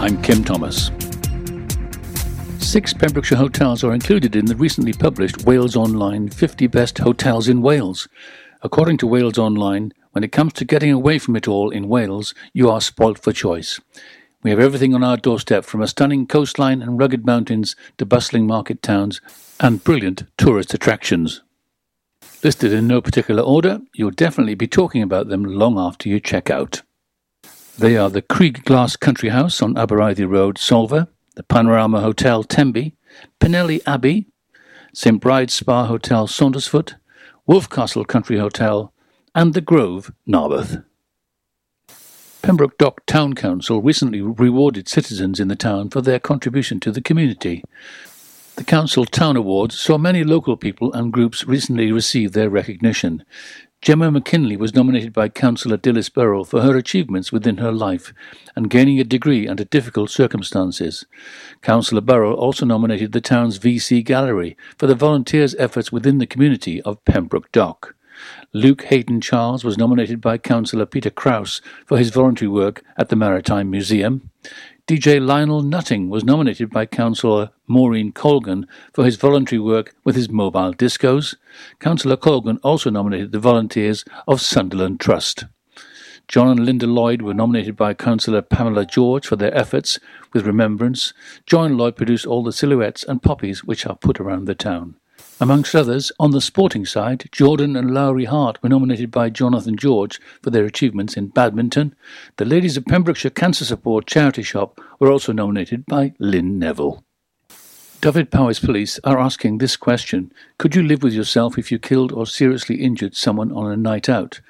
I'm 0.00 0.22
Kim 0.22 0.44
Thomas. 0.44 0.92
Six 2.60 2.94
Pembrokeshire 2.94 3.36
hotels 3.36 3.82
are 3.82 3.92
included 3.92 4.36
in 4.36 4.44
the 4.44 4.54
recently 4.54 4.92
published 4.92 5.44
Wales 5.44 5.74
Online 5.74 6.28
50 6.28 6.68
Best 6.68 6.98
Hotels 6.98 7.48
in 7.48 7.62
Wales. 7.62 8.06
According 8.62 8.98
to 8.98 9.08
Wales 9.08 9.38
Online, 9.38 9.92
when 10.12 10.22
it 10.22 10.30
comes 10.30 10.52
to 10.52 10.64
getting 10.64 10.92
away 10.92 11.18
from 11.18 11.34
it 11.34 11.48
all 11.48 11.70
in 11.70 11.88
Wales, 11.88 12.32
you 12.52 12.70
are 12.70 12.80
spoilt 12.80 13.18
for 13.18 13.32
choice. 13.32 13.80
We 14.44 14.50
have 14.50 14.60
everything 14.60 14.94
on 14.94 15.02
our 15.02 15.16
doorstep 15.16 15.64
from 15.64 15.82
a 15.82 15.88
stunning 15.88 16.28
coastline 16.28 16.80
and 16.80 16.96
rugged 16.96 17.26
mountains 17.26 17.74
to 17.96 18.06
bustling 18.06 18.46
market 18.46 18.82
towns 18.82 19.20
and 19.58 19.82
brilliant 19.82 20.22
tourist 20.36 20.72
attractions. 20.74 21.42
Listed 22.44 22.72
in 22.72 22.86
no 22.86 23.00
particular 23.00 23.42
order, 23.42 23.80
you'll 23.94 24.12
definitely 24.12 24.54
be 24.54 24.68
talking 24.68 25.02
about 25.02 25.26
them 25.26 25.42
long 25.42 25.76
after 25.76 26.08
you 26.08 26.20
check 26.20 26.50
out. 26.50 26.82
They 27.78 27.96
are 27.96 28.10
the 28.10 28.22
Crug 28.22 28.64
Glas 28.64 28.96
Country 28.96 29.28
House 29.28 29.62
on 29.62 29.78
Aberystwyth 29.78 30.28
Road, 30.28 30.56
Solva, 30.56 31.06
the 31.36 31.44
Panorama 31.44 32.00
Hotel, 32.00 32.42
Tenby, 32.42 32.96
Penally 33.38 33.80
Abbey, 33.86 34.26
St 34.92 35.20
Bride's 35.20 35.54
Spa 35.54 35.86
Hotel, 35.86 36.26
Saundersfoot, 36.26 36.96
Wolfcastle 37.48 38.04
Country 38.08 38.36
Hotel, 38.36 38.92
and 39.32 39.54
the 39.54 39.60
Grove, 39.60 40.10
Narberth. 40.26 40.82
Pembroke 42.42 42.76
Dock 42.78 43.06
Town 43.06 43.34
Council 43.34 43.80
recently 43.80 44.22
rewarded 44.22 44.88
citizens 44.88 45.38
in 45.38 45.46
the 45.46 45.54
town 45.54 45.88
for 45.88 46.00
their 46.00 46.18
contribution 46.18 46.80
to 46.80 46.90
the 46.90 47.00
community. 47.00 47.62
The 48.56 48.64
Council 48.64 49.04
Town 49.04 49.36
Awards 49.36 49.78
saw 49.78 49.98
many 49.98 50.24
local 50.24 50.56
people 50.56 50.92
and 50.94 51.12
groups 51.12 51.44
recently 51.44 51.92
receive 51.92 52.32
their 52.32 52.50
recognition. 52.50 53.22
Gemma 53.80 54.10
McKinley 54.10 54.56
was 54.56 54.74
nominated 54.74 55.12
by 55.12 55.28
Councillor 55.28 55.76
Dilys 55.76 56.12
Burrell 56.12 56.44
for 56.44 56.62
her 56.62 56.76
achievements 56.76 57.30
within 57.30 57.58
her 57.58 57.70
life 57.70 58.12
and 58.56 58.68
gaining 58.68 58.98
a 58.98 59.04
degree 59.04 59.46
under 59.46 59.62
difficult 59.62 60.10
circumstances. 60.10 61.06
Councillor 61.62 62.00
Burrell 62.00 62.34
also 62.34 62.66
nominated 62.66 63.12
the 63.12 63.20
town's 63.20 63.58
VC 63.58 64.04
Gallery 64.04 64.56
for 64.76 64.88
the 64.88 64.96
volunteers' 64.96 65.54
efforts 65.54 65.92
within 65.92 66.18
the 66.18 66.26
community 66.26 66.82
of 66.82 67.04
Pembroke 67.04 67.52
Dock. 67.52 67.94
Luke 68.52 68.82
Hayden 68.84 69.20
Charles 69.20 69.62
was 69.62 69.78
nominated 69.78 70.20
by 70.20 70.38
Councillor 70.38 70.86
Peter 70.86 71.10
Krause 71.10 71.62
for 71.86 71.98
his 71.98 72.10
voluntary 72.10 72.48
work 72.48 72.82
at 72.96 73.10
the 73.10 73.16
Maritime 73.16 73.70
Museum. 73.70 74.30
DJ 74.88 75.22
Lionel 75.22 75.60
Nutting 75.60 76.08
was 76.08 76.24
nominated 76.24 76.70
by 76.70 76.86
Councillor 76.86 77.50
Maureen 77.66 78.10
Colgan 78.10 78.66
for 78.94 79.04
his 79.04 79.16
voluntary 79.16 79.58
work 79.58 79.94
with 80.02 80.16
his 80.16 80.30
mobile 80.30 80.72
discos. 80.72 81.36
Councillor 81.78 82.16
Colgan 82.16 82.58
also 82.62 82.88
nominated 82.88 83.30
the 83.30 83.38
volunteers 83.38 84.06
of 84.26 84.40
Sunderland 84.40 84.98
Trust. 84.98 85.44
John 86.26 86.48
and 86.48 86.64
Linda 86.64 86.86
Lloyd 86.86 87.20
were 87.20 87.34
nominated 87.34 87.76
by 87.76 87.92
Councillor 87.92 88.40
Pamela 88.40 88.86
George 88.86 89.26
for 89.26 89.36
their 89.36 89.54
efforts 89.54 90.00
with 90.32 90.46
Remembrance. 90.46 91.12
John 91.44 91.76
Lloyd 91.76 91.94
produced 91.94 92.24
all 92.24 92.42
the 92.42 92.50
silhouettes 92.50 93.04
and 93.04 93.22
poppies 93.22 93.62
which 93.62 93.84
are 93.84 93.94
put 93.94 94.18
around 94.18 94.46
the 94.46 94.54
town. 94.54 94.94
Amongst 95.40 95.76
others, 95.76 96.10
on 96.18 96.32
the 96.32 96.40
sporting 96.40 96.84
side, 96.84 97.28
Jordan 97.30 97.76
and 97.76 97.94
Lowry 97.94 98.24
Hart 98.24 98.60
were 98.60 98.68
nominated 98.68 99.12
by 99.12 99.30
Jonathan 99.30 99.76
George 99.76 100.20
for 100.42 100.50
their 100.50 100.64
achievements 100.64 101.16
in 101.16 101.28
badminton. 101.28 101.94
The 102.38 102.44
Ladies 102.44 102.76
of 102.76 102.84
Pembrokeshire 102.86 103.30
Cancer 103.30 103.64
Support 103.64 104.06
charity 104.06 104.42
shop 104.42 104.80
were 104.98 105.12
also 105.12 105.32
nominated 105.32 105.86
by 105.86 106.12
Lynn 106.18 106.58
Neville. 106.58 107.04
Dyfed-Powys 108.00 108.58
Police 108.58 108.98
are 109.04 109.20
asking 109.20 109.58
this 109.58 109.76
question 109.76 110.32
Could 110.58 110.74
you 110.74 110.82
live 110.82 111.04
with 111.04 111.12
yourself 111.12 111.56
if 111.56 111.70
you 111.70 111.78
killed 111.78 112.10
or 112.10 112.26
seriously 112.26 112.82
injured 112.82 113.14
someone 113.14 113.52
on 113.52 113.70
a 113.70 113.76
night 113.76 114.08
out? 114.08 114.40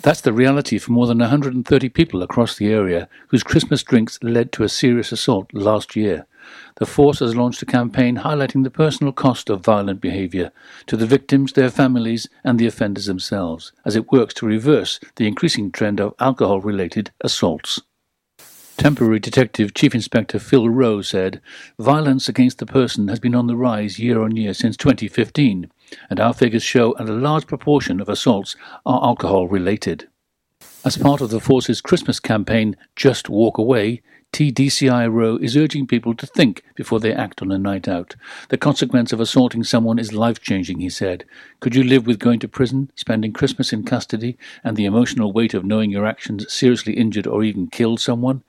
That's 0.00 0.22
the 0.22 0.32
reality 0.32 0.78
for 0.78 0.92
more 0.92 1.06
than 1.06 1.18
130 1.18 1.88
people 1.90 2.22
across 2.22 2.56
the 2.56 2.72
area 2.72 3.08
whose 3.28 3.42
Christmas 3.42 3.82
drinks 3.82 4.18
led 4.22 4.50
to 4.52 4.62
a 4.62 4.68
serious 4.70 5.12
assault 5.12 5.52
last 5.52 5.94
year 5.94 6.26
the 6.76 6.86
force 6.86 7.20
has 7.20 7.36
launched 7.36 7.62
a 7.62 7.66
campaign 7.66 8.18
highlighting 8.18 8.64
the 8.64 8.70
personal 8.70 9.12
cost 9.12 9.50
of 9.50 9.64
violent 9.64 10.00
behaviour 10.00 10.52
to 10.86 10.96
the 10.96 11.06
victims, 11.06 11.52
their 11.52 11.70
families, 11.70 12.28
and 12.44 12.58
the 12.58 12.66
offenders 12.66 13.06
themselves, 13.06 13.72
as 13.84 13.96
it 13.96 14.12
works 14.12 14.34
to 14.34 14.46
reverse 14.46 15.00
the 15.16 15.26
increasing 15.26 15.70
trend 15.70 16.00
of 16.00 16.14
alcohol 16.20 16.60
related 16.60 17.10
assaults. 17.20 17.80
Temporary 18.76 19.18
Detective 19.18 19.72
Chief 19.72 19.94
Inspector 19.94 20.38
Phil 20.38 20.68
Rowe 20.68 21.00
said, 21.00 21.40
Violence 21.78 22.28
against 22.28 22.58
the 22.58 22.66
person 22.66 23.08
has 23.08 23.18
been 23.18 23.34
on 23.34 23.46
the 23.46 23.56
rise 23.56 23.98
year 23.98 24.20
on 24.20 24.36
year 24.36 24.52
since 24.52 24.76
2015, 24.76 25.70
and 26.10 26.20
our 26.20 26.34
figures 26.34 26.62
show 26.62 26.94
that 26.98 27.08
a 27.08 27.12
large 27.12 27.46
proportion 27.46 28.00
of 28.00 28.08
assaults 28.08 28.54
are 28.84 29.02
alcohol 29.02 29.48
related. 29.48 30.08
As 30.84 30.98
part 30.98 31.20
of 31.20 31.30
the 31.30 31.40
force's 31.40 31.80
Christmas 31.80 32.20
campaign, 32.20 32.76
Just 32.94 33.30
Walk 33.30 33.56
Away, 33.56 34.02
TDCI 34.36 35.10
Rowe 35.10 35.38
is 35.38 35.56
urging 35.56 35.86
people 35.86 36.14
to 36.14 36.26
think 36.26 36.62
before 36.74 37.00
they 37.00 37.14
act 37.14 37.40
on 37.40 37.50
a 37.50 37.58
night 37.58 37.88
out. 37.88 38.16
The 38.50 38.58
consequence 38.58 39.10
of 39.10 39.18
assaulting 39.18 39.64
someone 39.64 39.98
is 39.98 40.12
life 40.12 40.42
changing, 40.42 40.78
he 40.80 40.90
said. 40.90 41.24
Could 41.58 41.74
you 41.74 41.82
live 41.82 42.06
with 42.06 42.18
going 42.18 42.40
to 42.40 42.46
prison, 42.46 42.90
spending 42.96 43.32
Christmas 43.32 43.72
in 43.72 43.82
custody, 43.82 44.36
and 44.62 44.76
the 44.76 44.84
emotional 44.84 45.32
weight 45.32 45.54
of 45.54 45.64
knowing 45.64 45.90
your 45.90 46.04
actions 46.04 46.52
seriously 46.52 46.92
injured 46.92 47.26
or 47.26 47.44
even 47.44 47.68
killed 47.68 47.98
someone? 47.98 48.42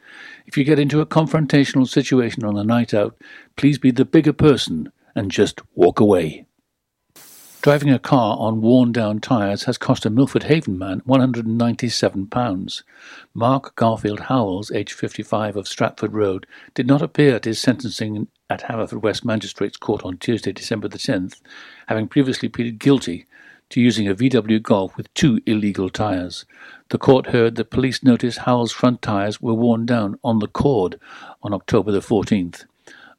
If 0.46 0.58
you 0.58 0.66
get 0.66 0.78
into 0.78 1.00
a 1.00 1.06
confrontational 1.06 1.88
situation 1.88 2.44
on 2.44 2.58
a 2.58 2.66
night 2.66 2.94
out, 2.94 3.16
please 3.56 3.78
be 3.78 3.92
the 3.92 4.04
bigger 4.04 4.34
person 4.34 4.92
and 5.16 5.32
just 5.32 5.62
walk 5.74 6.02
away. 6.02 6.48
Driving 7.68 7.92
a 7.92 8.00
car 8.00 8.38
on 8.40 8.62
worn 8.62 8.94
down 8.94 9.20
tyres 9.20 9.66
has 9.66 9.78
cost 9.78 10.06
a 10.06 10.10
Milford 10.10 10.44
Haven 10.44 10.78
man 10.78 11.02
£197. 11.02 12.84
Mark 13.34 13.76
Garfield 13.76 14.22
Howells, 14.22 14.72
aged 14.72 14.94
55 14.94 15.58
of 15.58 15.68
Stratford 15.68 16.14
Road, 16.14 16.48
did 16.74 16.88
not 16.88 17.02
appear 17.02 17.36
at 17.36 17.44
his 17.44 17.60
sentencing 17.60 18.30
at 18.50 18.62
Haverfordwest 18.62 19.26
Magistrates 19.26 19.76
Court 19.76 20.06
on 20.06 20.18
Tuesday, 20.18 20.54
December 20.54 20.88
the 20.88 20.98
10th, 20.98 21.42
having 21.88 22.08
previously 22.08 22.48
pleaded 22.48 22.80
guilty 22.80 23.26
to 23.70 23.82
using 23.82 24.08
a 24.08 24.16
VW 24.16 24.64
Golf 24.64 24.96
with 24.96 25.14
two 25.14 25.42
illegal 25.46 25.90
tyres. 25.90 26.46
The 26.88 26.98
court 26.98 27.32
heard 27.32 27.56
that 27.56 27.70
police 27.70 28.02
noticed 28.02 28.38
Howell's 28.38 28.72
front 28.72 29.02
tyres 29.02 29.42
were 29.42 29.54
worn 29.54 29.86
down 29.86 30.18
on 30.24 30.40
the 30.40 30.48
cord 30.48 31.02
on 31.44 31.54
October 31.54 31.92
the 31.92 32.00
14th. 32.00 32.64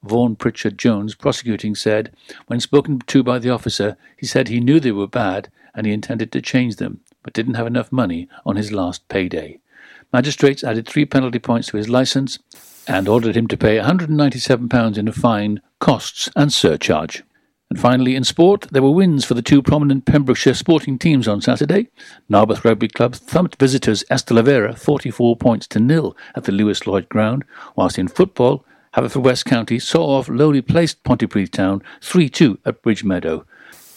Vaughan 0.03 0.36
Pritchard 0.36 0.78
Jones, 0.78 1.14
prosecuting, 1.14 1.75
said, 1.75 2.14
when 2.47 2.60
spoken 2.60 3.00
to 3.00 3.22
by 3.22 3.38
the 3.38 3.50
officer, 3.50 3.97
he 4.16 4.26
said 4.26 4.48
he 4.48 4.60
knew 4.60 4.81
they 4.81 4.92
were 4.92 5.06
bad 5.06 5.50
and 5.75 5.86
he 5.86 5.92
intended 5.92 6.32
to 6.32 6.41
change 6.41 6.76
them, 6.76 7.00
but 7.22 7.32
didn't 7.32 7.54
have 7.54 7.66
enough 7.66 7.92
money 7.92 8.28
on 8.47 8.56
his 8.56 8.72
last 8.72 9.06
payday. 9.09 9.59
Magistrates 10.12 10.64
added 10.64 10.86
three 10.86 11.04
penalty 11.04 11.38
points 11.38 11.69
to 11.69 11.76
his 11.76 11.88
licence 11.88 12.38
and 12.86 13.09
ordered 13.09 13.36
him 13.36 13.47
to 13.48 13.56
pay 13.56 13.78
£197 13.78 14.98
in 14.98 15.09
a 15.09 15.12
fine, 15.12 15.60
costs, 15.78 16.30
and 16.34 16.53
surcharge. 16.53 17.22
And 17.70 17.78
finally, 17.78 18.16
in 18.16 18.25
sport, 18.25 18.66
there 18.70 18.82
were 18.82 18.91
wins 18.91 19.26
for 19.26 19.34
the 19.34 19.42
two 19.42 19.60
prominent 19.60 20.06
Pembrokeshire 20.06 20.54
sporting 20.54 20.98
teams 20.98 21.28
on 21.28 21.42
Saturday. 21.42 21.88
Narberth 22.30 22.65
Rugby 22.65 22.88
Club 22.88 23.15
thumped 23.15 23.56
visitors 23.56 24.04
Ystalyfera 24.10 24.78
44 24.78 25.36
points 25.36 25.66
to 25.69 25.78
nil 25.78 26.16
at 26.34 26.44
the 26.44 26.53
Lewis 26.53 26.86
Lloyd 26.86 27.10
ground, 27.10 27.44
whilst 27.76 27.98
in 27.98 28.09
football, 28.09 28.65
Haverfordwest 28.94 29.44
County 29.44 29.78
saw 29.78 30.19
off 30.19 30.28
lowly 30.28 30.62
placed 30.62 31.04
Pontypridd 31.04 31.50
Town 31.50 31.82
3 32.00 32.28
2 32.28 32.59
at 32.65 32.82
Bridge 32.82 33.04
Meadow. 33.04 33.44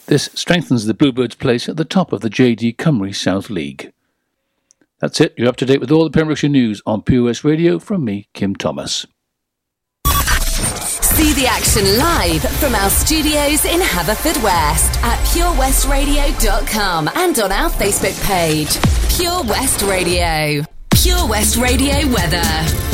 This 0.07 0.29
strengthens 0.33 0.85
the 0.85 0.93
Bluebirds' 0.93 1.35
place 1.35 1.69
at 1.69 1.77
the 1.77 1.85
top 1.85 2.11
of 2.11 2.21
the 2.21 2.29
JD 2.29 2.75
Cymru 2.75 3.15
South 3.15 3.49
League. 3.49 3.93
That's 4.99 5.19
it. 5.19 5.33
You're 5.37 5.49
up 5.49 5.55
to 5.57 5.65
date 5.65 5.79
with 5.79 5.91
all 5.91 6.03
the 6.03 6.11
Pembrokeshire 6.11 6.49
news 6.49 6.81
on 6.85 7.01
Pure 7.01 7.25
West 7.25 7.43
Radio 7.43 7.79
from 7.79 8.05
me, 8.05 8.27
Kim 8.33 8.55
Thomas. 8.55 9.07
See 11.21 11.33
the 11.33 11.47
action 11.47 11.97
live 11.97 12.41
from 12.59 12.73
our 12.75 12.89
studios 12.89 13.65
in 13.65 13.79
Haverfordwest 13.79 15.01
at 15.03 15.19
purewestradio.com 15.27 17.09
and 17.15 17.39
on 17.39 17.51
our 17.51 17.69
Facebook 17.69 18.19
page, 18.25 18.79
Pure 19.15 19.43
West 19.43 19.81
Radio. 19.83 20.63
Pure 20.91 21.27
West 21.27 21.57
Radio 21.57 22.07
weather. 22.11 22.90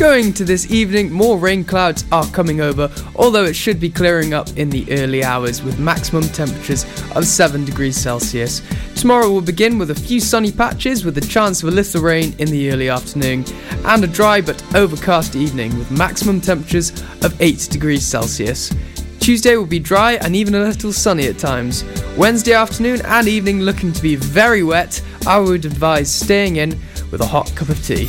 Going 0.00 0.32
to 0.32 0.46
this 0.46 0.70
evening, 0.70 1.12
more 1.12 1.36
rain 1.36 1.62
clouds 1.62 2.06
are 2.10 2.24
coming 2.28 2.62
over, 2.62 2.90
although 3.16 3.44
it 3.44 3.52
should 3.52 3.78
be 3.78 3.90
clearing 3.90 4.32
up 4.32 4.48
in 4.56 4.70
the 4.70 4.90
early 4.92 5.22
hours 5.22 5.62
with 5.62 5.78
maximum 5.78 6.22
temperatures 6.22 6.84
of 7.14 7.26
7 7.26 7.66
degrees 7.66 7.98
Celsius. 7.98 8.62
Tomorrow 8.96 9.30
will 9.30 9.42
begin 9.42 9.76
with 9.76 9.90
a 9.90 9.94
few 9.94 10.18
sunny 10.18 10.52
patches 10.52 11.04
with 11.04 11.18
a 11.18 11.20
chance 11.20 11.62
of 11.62 11.68
a 11.68 11.72
little 11.72 12.00
rain 12.00 12.34
in 12.38 12.50
the 12.50 12.70
early 12.70 12.88
afternoon, 12.88 13.44
and 13.84 14.02
a 14.02 14.06
dry 14.06 14.40
but 14.40 14.64
overcast 14.74 15.36
evening 15.36 15.78
with 15.78 15.90
maximum 15.90 16.40
temperatures 16.40 16.92
of 17.22 17.38
8 17.38 17.68
degrees 17.70 18.02
Celsius. 18.02 18.74
Tuesday 19.18 19.54
will 19.56 19.66
be 19.66 19.78
dry 19.78 20.12
and 20.12 20.34
even 20.34 20.54
a 20.54 20.64
little 20.64 20.94
sunny 20.94 21.26
at 21.26 21.36
times. 21.36 21.84
Wednesday 22.16 22.54
afternoon 22.54 23.02
and 23.04 23.28
evening 23.28 23.60
looking 23.60 23.92
to 23.92 24.00
be 24.00 24.16
very 24.16 24.62
wet. 24.62 25.02
I 25.26 25.38
would 25.40 25.66
advise 25.66 26.10
staying 26.10 26.56
in 26.56 26.70
with 27.10 27.20
a 27.20 27.26
hot 27.26 27.54
cup 27.54 27.68
of 27.68 27.84
tea. 27.84 28.08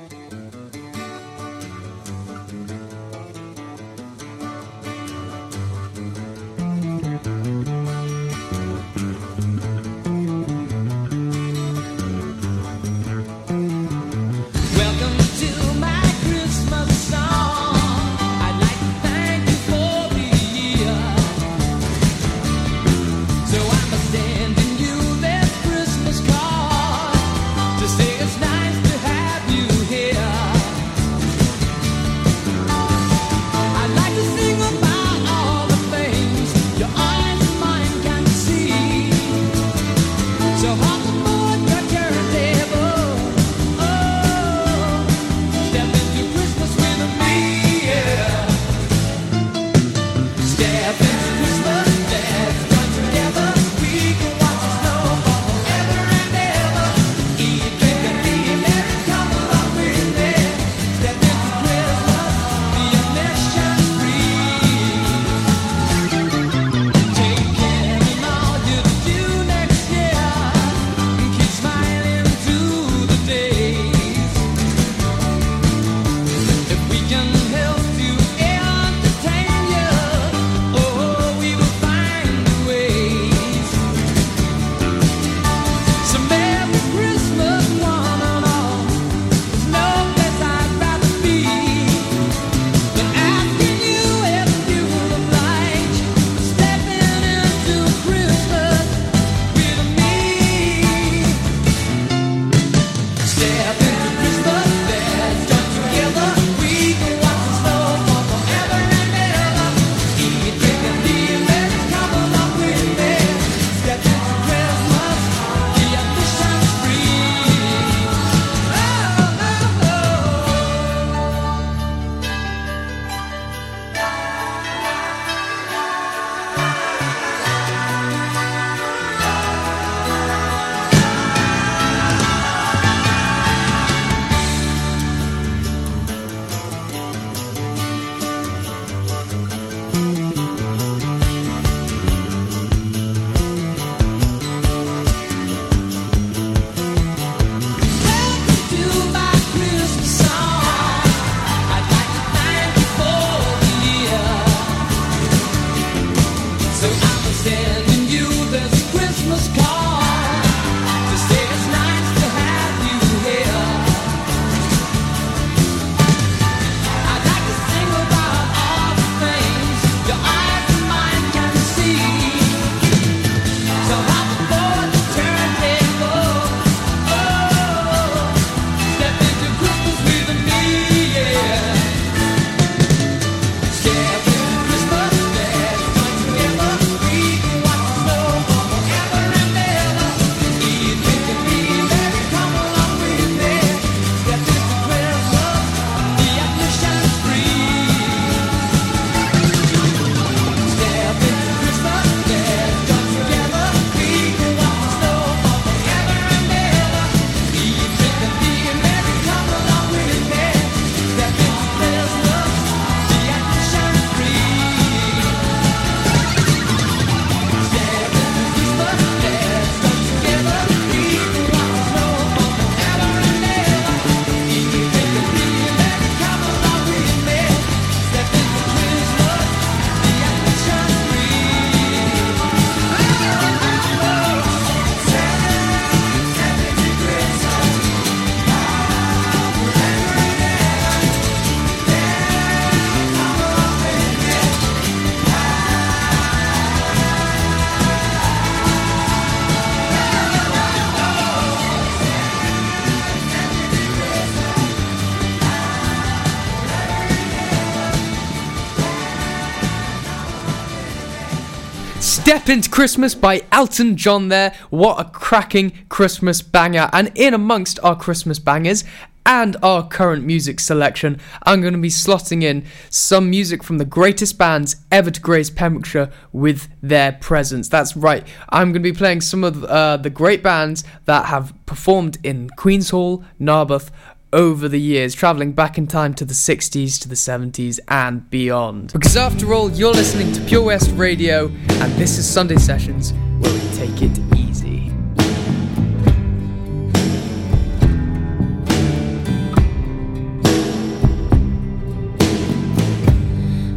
Into 262.51 262.69
Christmas 262.69 263.15
by 263.15 263.43
Elton 263.49 263.95
John 263.95 264.27
there. 264.27 264.53
What 264.69 264.99
a 264.99 265.09
cracking 265.09 265.71
Christmas 265.87 266.41
banger. 266.41 266.89
And 266.91 267.09
in 267.15 267.33
amongst 267.33 267.79
our 267.81 267.95
Christmas 267.95 268.39
bangers 268.39 268.83
and 269.25 269.55
our 269.63 269.87
current 269.87 270.25
music 270.25 270.59
selection, 270.59 271.17
I'm 271.43 271.61
going 271.61 271.75
to 271.75 271.79
be 271.79 271.87
slotting 271.87 272.43
in 272.43 272.65
some 272.89 273.29
music 273.29 273.63
from 273.63 273.77
the 273.77 273.85
greatest 273.85 274.37
bands 274.37 274.75
ever 274.91 275.11
to 275.11 275.21
grace 275.21 275.49
Pembrokeshire 275.49 276.11
with 276.33 276.67
their 276.81 277.13
presence. 277.13 277.69
That's 277.69 277.95
right, 277.95 278.27
I'm 278.49 278.73
going 278.73 278.83
to 278.83 278.91
be 278.91 278.97
playing 278.97 279.21
some 279.21 279.45
of 279.45 279.63
uh, 279.63 279.95
the 279.95 280.09
great 280.09 280.43
bands 280.43 280.83
that 281.05 281.27
have 281.27 281.53
performed 281.65 282.17
in 282.21 282.49
Queen's 282.57 282.89
Hall, 282.89 283.23
Narberth, 283.39 283.91
over 284.33 284.67
the 284.67 284.79
years, 284.79 285.13
travelling 285.13 285.51
back 285.51 285.77
in 285.77 285.87
time 285.87 286.13
to 286.15 286.25
the 286.25 286.33
60s, 286.33 286.99
to 287.01 287.09
the 287.09 287.15
70s, 287.15 287.79
and 287.87 288.29
beyond. 288.29 288.93
Because 288.93 289.17
after 289.17 289.53
all, 289.53 289.69
you're 289.71 289.93
listening 289.93 290.31
to 290.33 290.41
Pure 290.41 290.63
West 290.63 290.91
Radio, 290.93 291.47
and 291.47 291.91
this 291.93 292.17
is 292.17 292.29
Sunday 292.29 292.57
Sessions, 292.57 293.13
where 293.39 293.53
we 293.53 293.59
take 293.75 294.01
it 294.01 294.17
easy. 294.37 294.91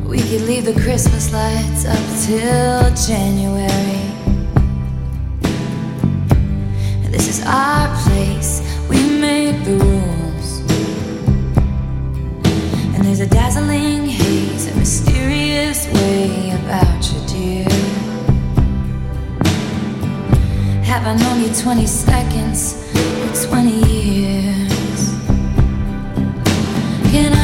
We 0.06 0.18
could 0.18 0.42
leave 0.42 0.64
the 0.66 0.78
Christmas 0.80 1.32
lights 1.32 1.84
up 1.84 2.26
till 2.26 2.94
January. 3.06 4.12
This 7.10 7.28
is 7.28 7.44
our 7.46 7.88
place, 8.04 8.60
we 8.88 9.18
make 9.18 9.64
the 9.64 9.93
There's 13.04 13.20
a 13.20 13.26
dazzling 13.26 14.06
haze, 14.06 14.66
a 14.66 14.74
mysterious 14.76 15.86
way 15.92 16.50
about 16.52 17.12
you, 17.12 17.20
dear. 17.28 17.68
Have 20.82 21.06
I 21.06 21.14
known 21.14 21.42
you 21.42 21.54
20 21.54 21.86
seconds 21.86 22.82
or 22.96 23.46
20 23.48 23.70
years? 23.92 25.14
Can 27.12 27.34
I 27.34 27.43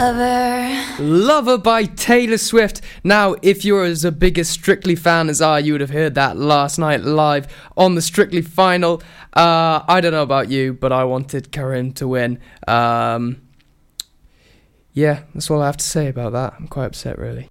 Lover 0.00 0.82
Lover 0.98 1.58
by 1.58 1.84
Taylor 1.84 2.38
Swift. 2.38 2.80
Now, 3.04 3.36
if 3.42 3.66
you're 3.66 3.84
as 3.84 4.02
a 4.02 4.10
big 4.10 4.38
a 4.38 4.44
Strictly 4.44 4.96
fan 4.96 5.28
as 5.28 5.42
I, 5.42 5.58
you 5.58 5.72
would 5.72 5.82
have 5.82 5.90
heard 5.90 6.14
that 6.14 6.38
last 6.38 6.78
night 6.78 7.02
live 7.02 7.46
on 7.76 7.96
the 7.96 8.00
Strictly 8.00 8.40
final. 8.40 9.02
Uh, 9.34 9.82
I 9.86 10.00
don't 10.00 10.12
know 10.12 10.22
about 10.22 10.48
you, 10.48 10.72
but 10.72 10.90
I 10.90 11.04
wanted 11.04 11.52
Karim 11.52 11.92
to 11.94 12.08
win. 12.08 12.38
Um, 12.66 13.42
yeah, 14.94 15.24
that's 15.34 15.50
all 15.50 15.60
I 15.60 15.66
have 15.66 15.76
to 15.76 15.84
say 15.84 16.08
about 16.08 16.32
that. 16.32 16.54
I'm 16.58 16.66
quite 16.66 16.86
upset, 16.86 17.18
really. 17.18 17.50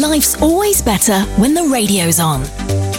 Life's 0.00 0.40
always 0.40 0.80
better 0.82 1.22
when 1.40 1.52
the 1.52 1.64
radio's 1.64 2.20
on. 2.20 2.44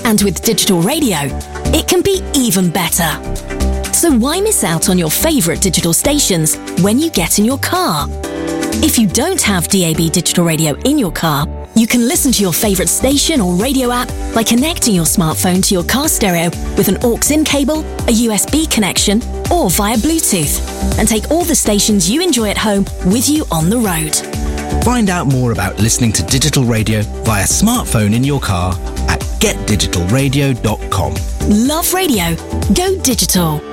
And 0.03 0.21
with 0.23 0.43
digital 0.43 0.81
radio, 0.81 1.19
it 1.67 1.87
can 1.87 2.01
be 2.01 2.21
even 2.35 2.69
better. 2.69 3.17
So 4.03 4.11
why 4.11 4.41
miss 4.41 4.65
out 4.65 4.89
on 4.89 4.97
your 4.97 5.09
favourite 5.09 5.61
digital 5.61 5.93
stations 5.93 6.57
when 6.81 6.99
you 6.99 7.09
get 7.09 7.39
in 7.39 7.45
your 7.45 7.57
car? 7.59 8.05
If 8.83 8.99
you 8.99 9.07
don't 9.07 9.41
have 9.41 9.69
DAB 9.69 10.11
digital 10.11 10.43
radio 10.43 10.75
in 10.79 10.99
your 10.99 11.13
car, 11.13 11.47
you 11.73 11.87
can 11.87 12.01
listen 12.01 12.33
to 12.33 12.43
your 12.43 12.51
favourite 12.51 12.89
station 12.89 13.39
or 13.39 13.55
radio 13.55 13.91
app 13.93 14.09
by 14.35 14.43
connecting 14.43 14.93
your 14.93 15.05
smartphone 15.05 15.65
to 15.65 15.73
your 15.73 15.85
car 15.85 16.09
stereo 16.09 16.49
with 16.75 16.89
an 16.89 16.97
aux-in 17.01 17.45
cable, 17.45 17.79
a 17.79 18.13
USB 18.27 18.69
connection, 18.69 19.21
or 19.49 19.69
via 19.69 19.95
Bluetooth, 19.95 20.59
and 20.99 21.07
take 21.07 21.31
all 21.31 21.45
the 21.45 21.55
stations 21.55 22.11
you 22.11 22.21
enjoy 22.21 22.49
at 22.49 22.57
home 22.57 22.83
with 23.05 23.29
you 23.29 23.45
on 23.51 23.69
the 23.69 23.77
road. 23.77 24.13
Find 24.83 25.09
out 25.09 25.27
more 25.27 25.53
about 25.53 25.79
listening 25.79 26.11
to 26.11 26.23
digital 26.23 26.65
radio 26.65 27.03
via 27.23 27.45
smartphone 27.45 28.13
in 28.13 28.25
your 28.25 28.41
car 28.41 28.73
at 29.07 29.21
getdigitalradio.com. 29.39 31.13
Love 31.67 31.93
radio. 31.93 32.35
Go 32.73 32.99
digital. 33.01 33.72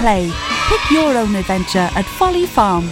play. 0.00 0.30
Pick 0.68 0.90
your 0.90 1.16
own 1.16 1.34
adventure 1.34 1.88
at 1.94 2.04
Folly 2.04 2.46
Farm. 2.46 2.88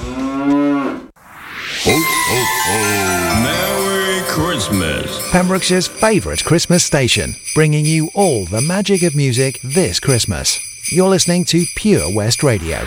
Ho, 1.84 1.90
ho, 1.90 2.44
ho. 2.64 3.42
Merry 3.42 4.22
Christmas. 4.28 5.30
Pembrokeshire's 5.30 5.86
favourite 5.86 6.44
Christmas 6.44 6.84
station, 6.84 7.34
bringing 7.54 7.84
you 7.84 8.10
all 8.14 8.46
the 8.46 8.60
magic 8.60 9.02
of 9.02 9.14
music 9.14 9.60
this 9.62 10.00
Christmas. 10.00 10.60
You're 10.92 11.08
listening 11.08 11.44
to 11.46 11.64
Pure 11.76 12.14
West 12.14 12.42
Radio. 12.42 12.86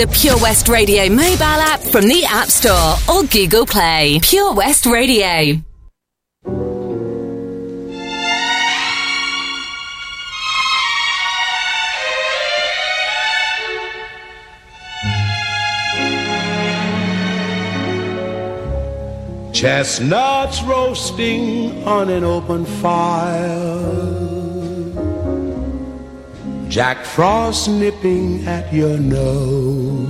The 0.00 0.06
Pure 0.06 0.38
West 0.38 0.68
Radio 0.68 1.10
mobile 1.10 1.42
app 1.42 1.78
from 1.78 2.08
the 2.08 2.24
App 2.24 2.48
Store 2.48 2.96
or 3.06 3.22
Google 3.24 3.66
Play. 3.66 4.18
Pure 4.22 4.54
West 4.54 4.86
Radio. 4.86 5.60
Chestnuts 19.52 20.62
roasting 20.62 21.86
on 21.86 22.08
an 22.08 22.24
open 22.24 22.64
fire. 22.64 24.39
Jack 26.70 27.04
Frost 27.04 27.68
nipping 27.68 28.46
at 28.46 28.72
your 28.72 28.96
nose. 28.96 30.08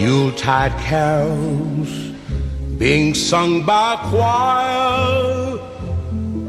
Yuletide 0.00 0.72
carols 0.80 1.90
being 2.78 3.12
sung 3.12 3.66
by 3.66 3.96
choir. 4.08 5.58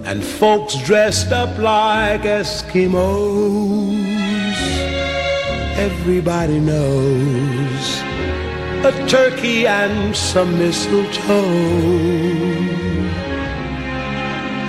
And 0.06 0.24
folks 0.24 0.78
dressed 0.78 1.34
up 1.34 1.58
like 1.58 2.22
Eskimos. 2.22 2.96
Everybody 5.76 6.62
knows 6.62 8.02
a 8.86 9.08
turkey 9.10 9.68
and 9.68 10.16
some 10.16 10.58
mistletoe 10.58 12.65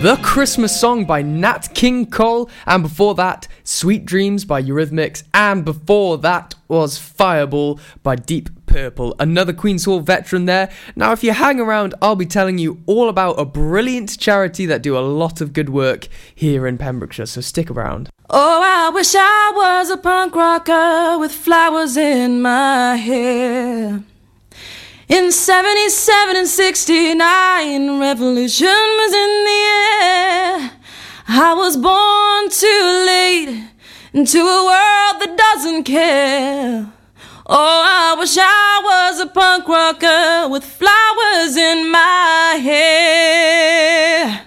The 0.00 0.16
Christmas 0.22 0.80
Song 0.80 1.04
by 1.04 1.20
Nat 1.20 1.74
King 1.74 2.06
Cole, 2.06 2.48
and 2.64 2.82
before 2.82 3.14
that, 3.16 3.46
Sweet 3.64 4.06
Dreams 4.06 4.46
by 4.46 4.62
Eurythmics, 4.62 5.24
and 5.34 5.62
before 5.62 6.16
that 6.16 6.54
was 6.68 6.96
Fireball 6.96 7.78
by 8.02 8.16
Deep 8.16 8.48
Purple. 8.64 9.14
Another 9.18 9.52
Queen's 9.52 9.84
Hall 9.84 10.00
veteran 10.00 10.46
there. 10.46 10.70
Now, 10.96 11.12
if 11.12 11.22
you 11.22 11.32
hang 11.32 11.60
around, 11.60 11.94
I'll 12.00 12.16
be 12.16 12.24
telling 12.24 12.56
you 12.56 12.80
all 12.86 13.10
about 13.10 13.38
a 13.38 13.44
brilliant 13.44 14.18
charity 14.18 14.64
that 14.64 14.80
do 14.80 14.96
a 14.96 15.00
lot 15.00 15.42
of 15.42 15.52
good 15.52 15.68
work 15.68 16.08
here 16.34 16.66
in 16.66 16.78
Pembrokeshire, 16.78 17.26
so 17.26 17.42
stick 17.42 17.70
around. 17.70 18.08
Oh, 18.30 18.62
I 18.64 18.88
wish 18.88 19.14
I 19.14 19.52
was 19.54 19.90
a 19.90 19.98
punk 19.98 20.34
rocker 20.34 21.18
with 21.18 21.32
flowers 21.32 21.98
in 21.98 22.40
my 22.40 22.96
hair. 22.96 24.02
In 25.10 25.32
77 25.32 26.36
and 26.36 26.46
69, 26.46 27.98
revolution 27.98 28.68
was 28.68 29.12
in 29.12 29.44
the 29.44 29.60
air. 30.06 30.70
I 31.26 31.52
was 31.52 31.76
born 31.76 32.48
too 32.48 33.04
late 33.08 33.70
into 34.12 34.38
a 34.38 34.64
world 34.64 35.20
that 35.20 35.36
doesn't 35.36 35.82
care. 35.82 36.86
Oh, 37.44 37.82
I 37.84 38.14
wish 38.20 38.38
I 38.38 38.80
was 38.84 39.18
a 39.18 39.26
punk 39.26 39.66
rocker 39.66 40.48
with 40.48 40.62
flowers 40.62 41.56
in 41.56 41.90
my 41.90 42.60
hair. 42.62 44.46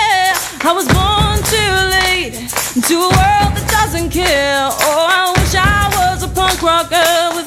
I 0.63 0.73
was 0.73 0.85
born 0.93 1.41
too 1.49 1.73
late 1.89 2.37
into 2.77 2.93
a 3.01 3.09
world 3.09 3.51
that 3.57 3.65
doesn't 3.67 4.11
care. 4.11 4.69
Oh, 4.69 5.09
I 5.09 5.33
wish 5.33 5.55
I 5.57 5.89
was 5.89 6.21
a 6.21 6.29
punk 6.29 6.61
rocker 6.61 7.40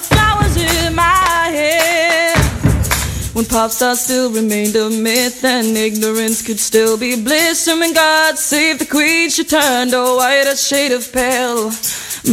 When 3.44 3.50
pop 3.50 3.72
stars 3.72 4.00
still 4.00 4.30
remained 4.32 4.74
a 4.74 4.88
myth 4.88 5.44
and 5.44 5.76
ignorance 5.76 6.40
could 6.40 6.58
still 6.58 6.96
be 6.96 7.22
bliss. 7.22 7.68
And 7.68 7.78
when 7.78 7.92
God 7.92 8.38
save 8.38 8.78
the 8.78 8.86
queen, 8.86 9.28
she 9.28 9.44
turned 9.44 9.92
a 9.92 10.16
whiter 10.16 10.56
shade 10.56 10.92
of 10.92 11.12
pale. 11.12 11.70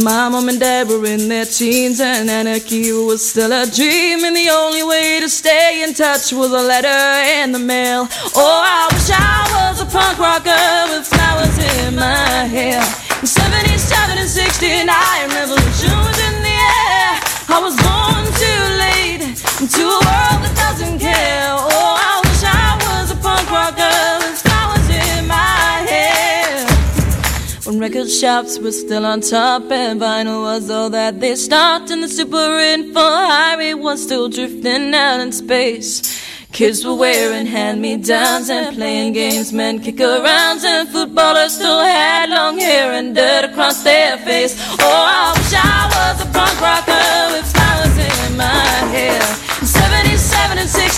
My 0.02 0.30
mom 0.30 0.48
and 0.48 0.58
dad 0.58 0.88
were 0.88 1.04
in 1.04 1.28
their 1.28 1.44
teens 1.44 2.00
and 2.00 2.30
anarchy 2.30 2.92
was 2.92 3.28
still 3.28 3.52
a 3.52 3.66
dream. 3.66 4.24
And 4.24 4.34
the 4.34 4.48
only 4.48 4.84
way 4.84 5.20
to 5.20 5.28
stay 5.28 5.84
in 5.84 5.92
touch 5.92 6.32
was 6.32 6.50
a 6.50 6.62
letter 6.62 7.02
in 7.42 7.52
the 7.52 7.58
mail. 7.58 8.08
Oh, 8.34 8.62
I 8.64 8.88
wish 8.94 9.10
I 9.12 9.68
was 9.68 9.82
a 9.82 9.86
punk 9.92 10.18
rocker 10.18 10.96
with 10.96 11.06
flowers 11.06 11.58
in 11.76 11.96
my 11.96 12.48
hair. 12.48 12.80
In 13.20 13.26
77 13.26 14.16
and 14.16 14.30
69, 14.30 14.88
revolution 15.28 15.92
was 15.92 16.18
in 16.24 16.36
the 16.40 16.56
air. 16.56 17.20
I 17.52 17.60
was 17.60 17.76
born 17.82 18.12
Oh, 20.74 20.78
I 20.78 22.22
wish 22.24 22.42
I 22.44 22.78
was 22.86 23.10
a 23.10 23.16
punk 23.16 23.50
rocker 23.50 23.92
with 24.24 24.40
flowers 24.40 24.88
in 24.88 25.26
my 25.26 25.84
hair. 25.86 26.66
When 27.64 27.78
record 27.78 28.08
shops 28.08 28.58
were 28.58 28.72
still 28.72 29.04
on 29.04 29.20
top 29.20 29.70
and 29.70 30.00
vinyl 30.00 30.42
was 30.42 30.70
all 30.70 30.88
that 30.90 31.20
they 31.20 31.34
stocked, 31.36 31.90
and 31.90 32.02
the 32.02 32.08
super 32.08 32.58
info 32.58 33.00
highway 33.00 33.74
was 33.74 34.02
still 34.02 34.30
drifting 34.30 34.94
out 34.94 35.20
in 35.20 35.32
space. 35.32 36.00
Kids 36.52 36.84
were 36.86 36.94
wearing 36.94 37.46
hand-me-downs 37.46 38.48
and 38.48 38.74
playing 38.74 39.12
games, 39.12 39.52
men 39.52 39.78
kick 39.78 39.96
arounds, 39.96 40.64
and 40.64 40.88
footballers 40.88 41.52
still 41.54 41.80
had 41.80 42.30
long 42.30 42.58
hair 42.58 42.92
and 42.92 43.14
dirt 43.14 43.44
across 43.44 43.82
their 43.82 44.16
face. 44.18 44.56
Oh, 44.80 45.04
I 45.18 45.34
wish 45.36 45.52
I 45.52 45.86
was 45.96 46.22
a 46.22 46.28
punk 46.32 46.60
rocker 46.62 47.36
with 47.36 47.46
flowers 47.52 47.98
in 47.98 48.36
my 48.38 48.64
hair. 48.96 49.51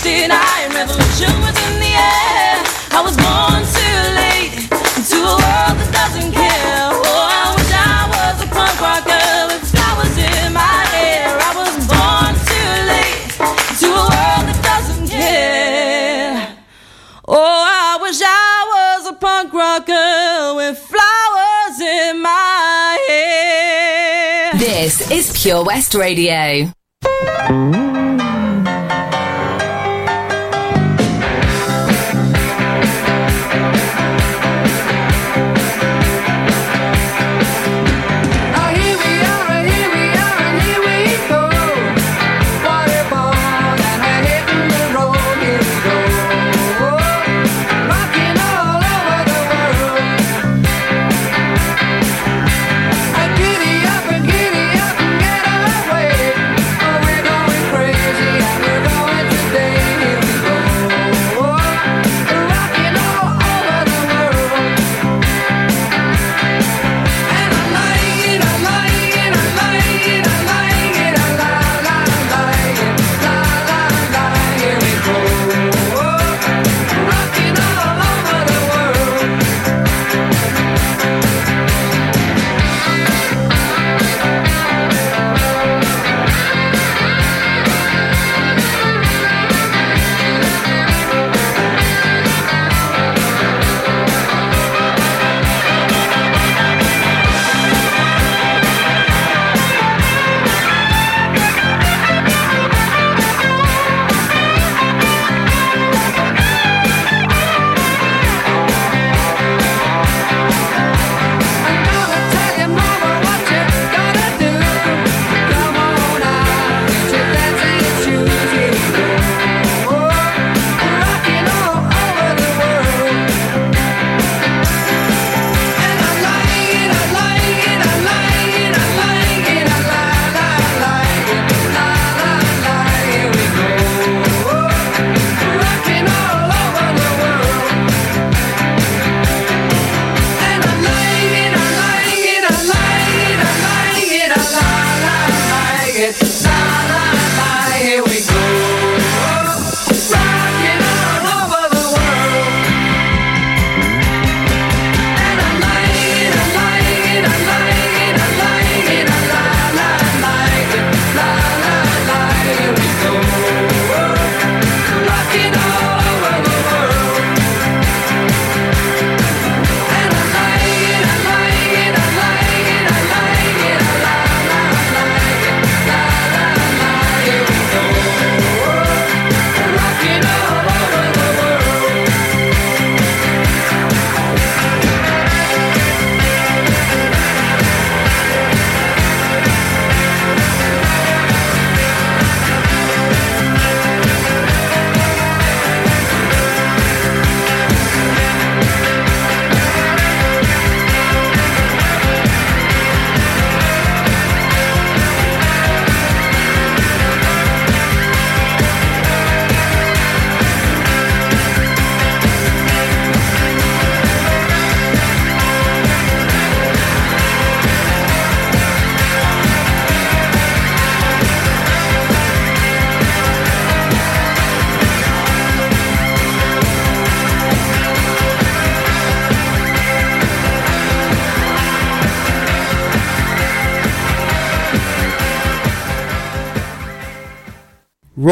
77 0.05 0.29
and 0.29 0.69
69, 0.69 0.85
revolution 0.85 1.33
was 1.41 1.57
in 1.65 1.79
the 1.81 1.93
air. 1.97 2.61
I 2.93 3.01
was 3.01 3.17
born 3.17 3.65
too 3.73 3.97
late 4.13 4.53
a 4.69 5.25
world 5.25 5.81
that 5.81 5.89
doesn't 5.97 6.29
care. 6.29 6.93
Oh, 6.93 7.25
I 7.25 7.57
wish 7.57 7.73
I 7.73 8.05
was 8.13 8.37
a 8.45 8.49
punk 8.53 8.77
rocker 8.85 9.49
with 9.49 9.65
flowers 9.65 10.13
in 10.13 10.53
my 10.53 10.85
hair. 10.93 11.33
I 11.33 11.51
was 11.57 11.73
born 11.89 12.37
too 12.45 12.73
late 12.85 13.33
a 13.81 13.97
world 13.97 14.45
that 14.45 14.61
doesn't 14.61 15.09
care. 15.09 16.53
Oh, 17.27 17.65
I 17.65 17.97
wish 17.99 18.21
I 18.21 18.57
was 18.77 19.07
a 19.09 19.13
punk 19.17 19.53
rocker 19.53 20.53
with 20.53 20.77
flowers 20.77 21.81
in 21.81 22.21
my 22.21 22.99
hair. 23.09 24.53
This 24.53 25.09
is 25.09 25.33
Pure 25.41 25.65
West 25.65 25.95
Radio. 25.95 26.69
Giddy 27.01 28.34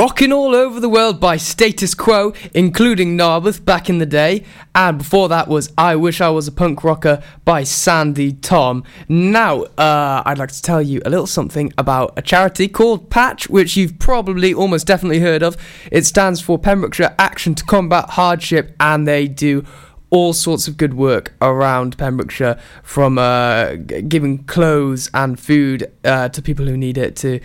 Rocking 0.04 0.34
all 0.34 0.54
over 0.54 0.82
the 0.82 0.90
world 0.90 1.22
by 1.22 1.38
Status 1.38 1.96
Quo, 1.96 2.34
including 2.54 3.16
Narberth 3.16 3.64
back 3.64 3.90
in 3.90 4.00
the 4.00 4.06
day. 4.06 4.44
And 4.76 4.98
before 4.98 5.30
that 5.30 5.48
was 5.48 5.72
I 5.78 5.96
Wish 5.96 6.20
I 6.20 6.28
Was 6.30 6.46
a 6.46 6.52
Punk 6.52 6.84
Rocker 6.84 7.24
by 7.46 7.64
Sandi 7.64 8.34
Thom. 8.34 8.84
Now, 9.08 9.62
uh, 9.62 10.22
I'd 10.26 10.40
like 10.40 10.52
to 10.52 10.62
tell 10.62 10.82
you 10.82 11.02
a 11.06 11.10
little 11.10 11.26
something 11.26 11.72
about 11.78 12.12
a 12.18 12.22
charity 12.22 12.68
called 12.68 13.10
Patch, 13.10 13.50
which 13.50 13.78
you've 13.78 13.98
probably 13.98 14.54
almost 14.54 14.88
definitely 14.88 15.22
heard 15.22 15.42
of. 15.42 15.56
It 15.90 16.06
stands 16.06 16.42
for 16.42 16.60
Pembrokeshire 16.60 17.16
Action 17.18 17.56
to 17.56 17.64
Combat 17.64 18.10
Hardship, 18.10 18.76
and 18.82 19.08
they 19.08 19.30
do 19.30 19.66
all 20.10 20.32
sorts 20.32 20.68
of 20.68 20.78
good 20.78 20.94
work 20.94 21.34
around 21.42 21.98
Pembrokeshire, 21.98 22.60
from 22.84 23.18
uh, 23.18 23.74
giving 24.08 24.44
clothes 24.44 25.10
and 25.12 25.40
food 25.40 25.92
uh, 26.04 26.30
to 26.30 26.40
people 26.40 26.68
who 26.68 26.78
need 26.78 27.00
it, 27.00 27.16
to 27.16 27.40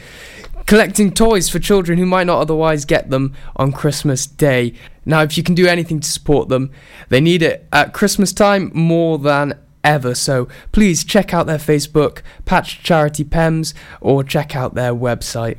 collecting 0.69 1.11
toys 1.11 1.49
for 1.49 1.59
children 1.59 1.99
who 1.99 2.05
might 2.05 2.27
not 2.27 2.39
otherwise 2.39 2.85
get 2.85 3.09
them 3.09 3.35
on 3.57 3.73
Christmas 3.73 4.27
Day. 4.27 4.75
Now, 5.07 5.23
if 5.23 5.39
you 5.39 5.43
can 5.43 5.55
do 5.55 5.67
anything 5.67 5.99
to 5.99 6.09
support 6.09 6.51
them, 6.51 6.71
they 7.09 7.23
need 7.23 7.43
it 7.43 7.67
at 7.73 7.95
Christmas 7.95 8.35
time 8.35 8.71
more 8.75 9.19
than 9.19 9.59
ever. 9.83 10.15
So 10.15 10.47
please 10.71 11.05
check 11.05 11.33
out 11.33 11.47
their 11.47 11.57
Facebook, 11.57 12.21
Patch 12.45 12.83
Charity 12.83 13.25
Pems, 13.25 13.73
or 14.03 14.23
check 14.23 14.55
out 14.55 14.75
their 14.75 14.93
website. 14.93 15.57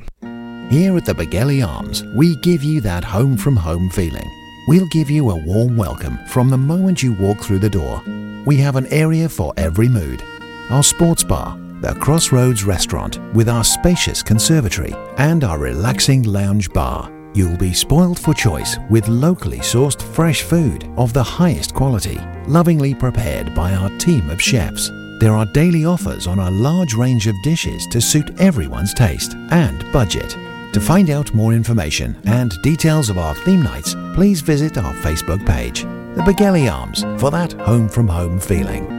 Here 0.72 0.96
at 0.96 1.06
the 1.06 1.14
Begelly 1.14 1.68
Arms, 1.68 2.04
we 2.16 2.36
give 2.42 2.62
you 2.62 2.80
that 2.82 3.04
home 3.04 3.36
from 3.36 3.56
home 3.56 3.90
feeling. 3.90 4.30
We'll 4.68 4.88
give 4.92 5.10
you 5.10 5.32
a 5.32 5.44
warm 5.44 5.76
welcome 5.76 6.20
from 6.28 6.52
the 6.52 6.58
moment 6.60 7.02
you 7.02 7.14
walk 7.14 7.40
through 7.40 7.60
the 7.60 7.70
door. 7.70 8.04
We 8.46 8.58
have 8.58 8.76
an 8.76 8.86
area 8.94 9.28
for 9.28 9.56
every 9.58 9.90
mood. 9.90 10.22
Our 10.70 10.84
sports 10.84 11.24
bar, 11.24 11.58
the 11.82 11.96
Crossroads 11.96 12.64
restaurant 12.64 13.20
with 13.34 13.48
our 13.48 13.64
spacious 13.64 14.22
conservatory, 14.22 14.94
and 15.18 15.44
our 15.44 15.58
relaxing 15.58 16.24
lounge 16.24 16.72
bar. 16.72 17.12
You'll 17.34 17.58
be 17.58 17.74
spoiled 17.74 18.20
for 18.20 18.34
choice 18.34 18.78
with 18.90 19.08
locally 19.08 19.60
sourced 19.60 20.02
fresh 20.02 20.42
food 20.42 20.92
of 20.98 21.14
the 21.14 21.24
highest 21.24 21.74
quality, 21.74 22.20
lovingly 22.48 22.94
prepared 22.94 23.54
by 23.56 23.74
our 23.74 23.90
team 23.98 24.30
of 24.30 24.42
chefs. 24.42 24.90
There 25.20 25.34
are 25.34 25.46
daily 25.54 25.86
offers 25.86 26.28
on 26.28 26.40
a 26.40 26.52
large 26.52 26.96
range 26.96 27.28
of 27.28 27.36
dishes 27.44 27.86
to 27.88 28.02
suit 28.02 28.40
everyone's 28.40 28.94
taste 28.94 29.36
and 29.52 29.90
budget. 29.92 30.38
To 30.74 30.80
find 30.80 31.10
out 31.10 31.34
more 31.34 31.54
information 31.54 32.16
and 32.26 32.52
details 32.64 33.10
of 33.10 33.18
our 33.18 33.36
theme 33.36 33.62
nights, 33.62 33.96
please 34.14 34.42
visit 34.42 34.78
our 34.78 34.94
Facebook 34.96 35.46
page, 35.46 35.84
The 35.84 36.24
Begelly 36.26 36.72
Arms, 36.72 37.04
for 37.22 37.32
that 37.32 37.54
home 37.54 37.90
from 37.90 38.08
home 38.08 38.40
feeling. 38.40 38.99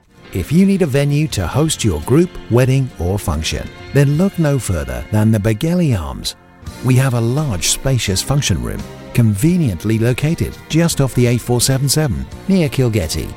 If 0.33 0.49
you 0.49 0.65
need 0.65 0.81
a 0.81 0.85
venue 0.85 1.27
to 1.29 1.45
host 1.45 1.83
your 1.83 1.99
group, 2.03 2.29
wedding, 2.49 2.89
or 2.99 3.19
function, 3.19 3.69
then 3.93 4.17
look 4.17 4.39
no 4.39 4.57
further 4.57 5.05
than 5.11 5.29
the 5.29 5.39
Begelly 5.39 5.99
Arms. 5.99 6.37
We 6.85 6.95
have 6.95 7.15
a 7.15 7.21
large, 7.21 7.67
spacious 7.67 8.21
function 8.21 8.63
room, 8.63 8.81
conveniently 9.13 9.99
located 9.99 10.57
just 10.69 11.01
off 11.01 11.13
the 11.15 11.25
A477 11.25 12.25
near 12.47 12.69
Kilgetty. 12.69 13.33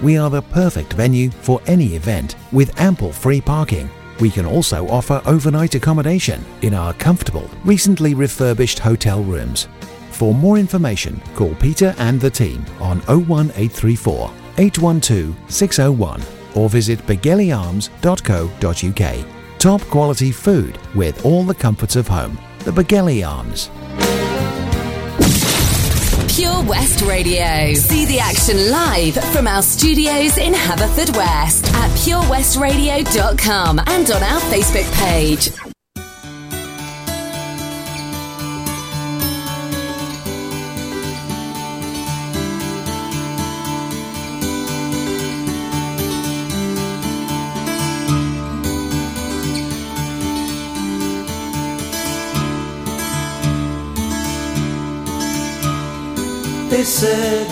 We 0.00 0.16
are 0.16 0.30
the 0.30 0.40
perfect 0.40 0.94
venue 0.94 1.30
for 1.30 1.60
any 1.66 1.94
event 1.96 2.36
with 2.50 2.80
ample 2.80 3.12
free 3.12 3.42
parking. 3.42 3.90
We 4.18 4.30
can 4.30 4.46
also 4.46 4.88
offer 4.88 5.20
overnight 5.26 5.74
accommodation 5.74 6.42
in 6.62 6.72
our 6.72 6.94
comfortable, 6.94 7.50
recently 7.62 8.14
refurbished 8.14 8.78
hotel 8.78 9.22
rooms. 9.22 9.68
For 10.12 10.32
more 10.32 10.56
information, 10.56 11.20
call 11.34 11.54
Peter 11.56 11.94
and 11.98 12.18
the 12.18 12.30
team 12.30 12.64
on 12.80 13.00
01834 13.02 14.30
812 14.56 15.36
601 15.52 16.37
or 16.54 16.68
visit 16.68 17.00
begellyarms.co.uk. 17.00 19.58
Top 19.58 19.80
quality 19.82 20.30
food 20.30 20.78
with 20.94 21.24
all 21.24 21.42
the 21.42 21.54
comforts 21.54 21.96
of 21.96 22.06
home. 22.06 22.38
The 22.60 22.70
Begelly 22.70 23.28
Arms. 23.28 23.70
Pure 26.34 26.62
West 26.64 27.02
Radio. 27.02 27.74
See 27.74 28.06
the 28.06 28.20
action 28.20 28.70
live 28.70 29.14
from 29.32 29.48
our 29.48 29.62
studios 29.62 30.38
in 30.38 30.52
Haverfordwest 30.52 31.66
at 31.74 31.90
purewestradio.com 31.98 33.80
and 33.80 34.10
on 34.10 34.22
our 34.22 34.40
Facebook 34.42 34.90
page. 35.02 35.50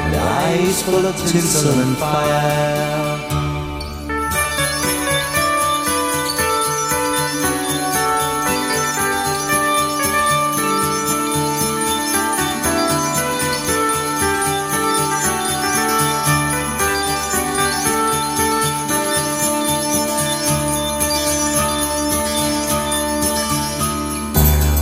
eyes 0.00 0.82
full 0.82 1.06
of 1.06 1.16
tinsel 1.16 1.80
and 1.80 1.96
fire. 1.96 3.38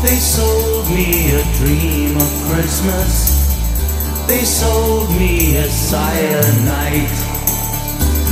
They 0.02 0.16
sold 0.16 0.88
me 0.90 1.32
a 1.32 1.42
dream 1.56 2.16
of 2.16 2.30
Christmas. 2.48 3.45
They 4.28 4.44
sold 4.44 5.08
me 5.10 5.56
a 5.56 5.68
night. 6.64 7.14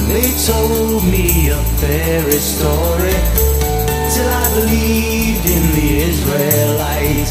They 0.08 0.28
told 0.44 1.04
me 1.04 1.48
a 1.48 1.62
fairy 1.78 2.32
story 2.32 3.14
till 4.12 4.28
I 4.28 4.44
believed 4.58 5.46
in 5.46 5.62
the 5.76 5.90
Israelite. 6.10 7.30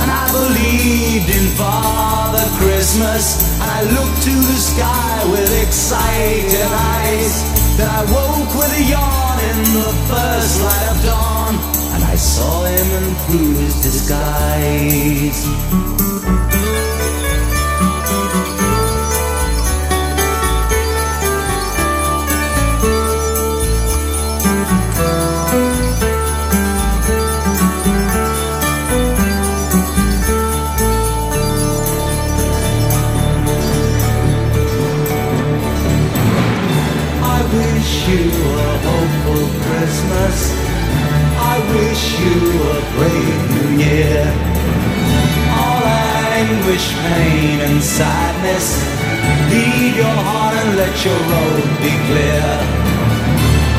And 0.00 0.10
I 0.10 0.24
believed 0.30 1.28
in 1.34 1.46
Father 1.56 2.46
Christmas. 2.58 3.42
I 3.60 3.82
looked 3.82 4.22
to 4.22 4.34
the 4.50 4.58
sky 4.70 5.24
with 5.32 5.50
excited 5.66 6.62
eyes. 6.62 7.42
Then 7.76 7.88
I 7.90 8.02
woke 8.14 8.54
with 8.54 8.72
a 8.78 8.84
yawn 8.94 9.38
in 9.50 9.58
the 9.74 9.90
first 10.06 10.62
light 10.62 10.88
of 10.94 10.98
dawn. 11.04 11.54
And 11.94 12.04
I 12.04 12.14
saw 12.14 12.64
him 12.64 12.88
and 13.02 13.16
through 13.26 13.54
his 13.64 13.74
disguise. 13.82 16.07
Pain, 47.08 47.60
and 47.60 47.82
sadness. 47.82 48.66
Leave 49.50 49.96
your 49.96 50.18
heart 50.28 50.54
and 50.60 50.70
let 50.76 50.94
your 51.04 51.20
road 51.32 51.64
be 51.80 51.94
clear. 52.08 52.46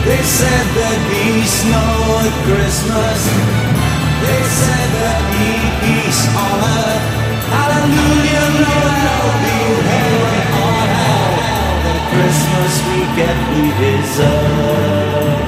They 0.08 0.22
said 0.24 0.66
there'd 0.76 1.06
be 1.14 1.46
snow 1.46 1.94
at 2.26 2.36
Christmas. 2.48 3.20
They 4.26 4.42
said 4.60 4.88
there'd 4.98 5.28
be 5.38 5.52
peace 5.84 6.24
on 6.46 6.58
earth. 6.82 7.06
Hallelujah, 7.56 8.48
no, 8.64 8.74
there'll 9.06 9.38
be 9.46 9.60
heaven 9.90 10.48
on 10.66 10.88
hell. 11.00 11.34
The 11.86 11.98
Christmas 12.14 12.74
we 12.88 13.00
get 13.20 13.38
we 13.54 13.64
deserve. 13.84 15.39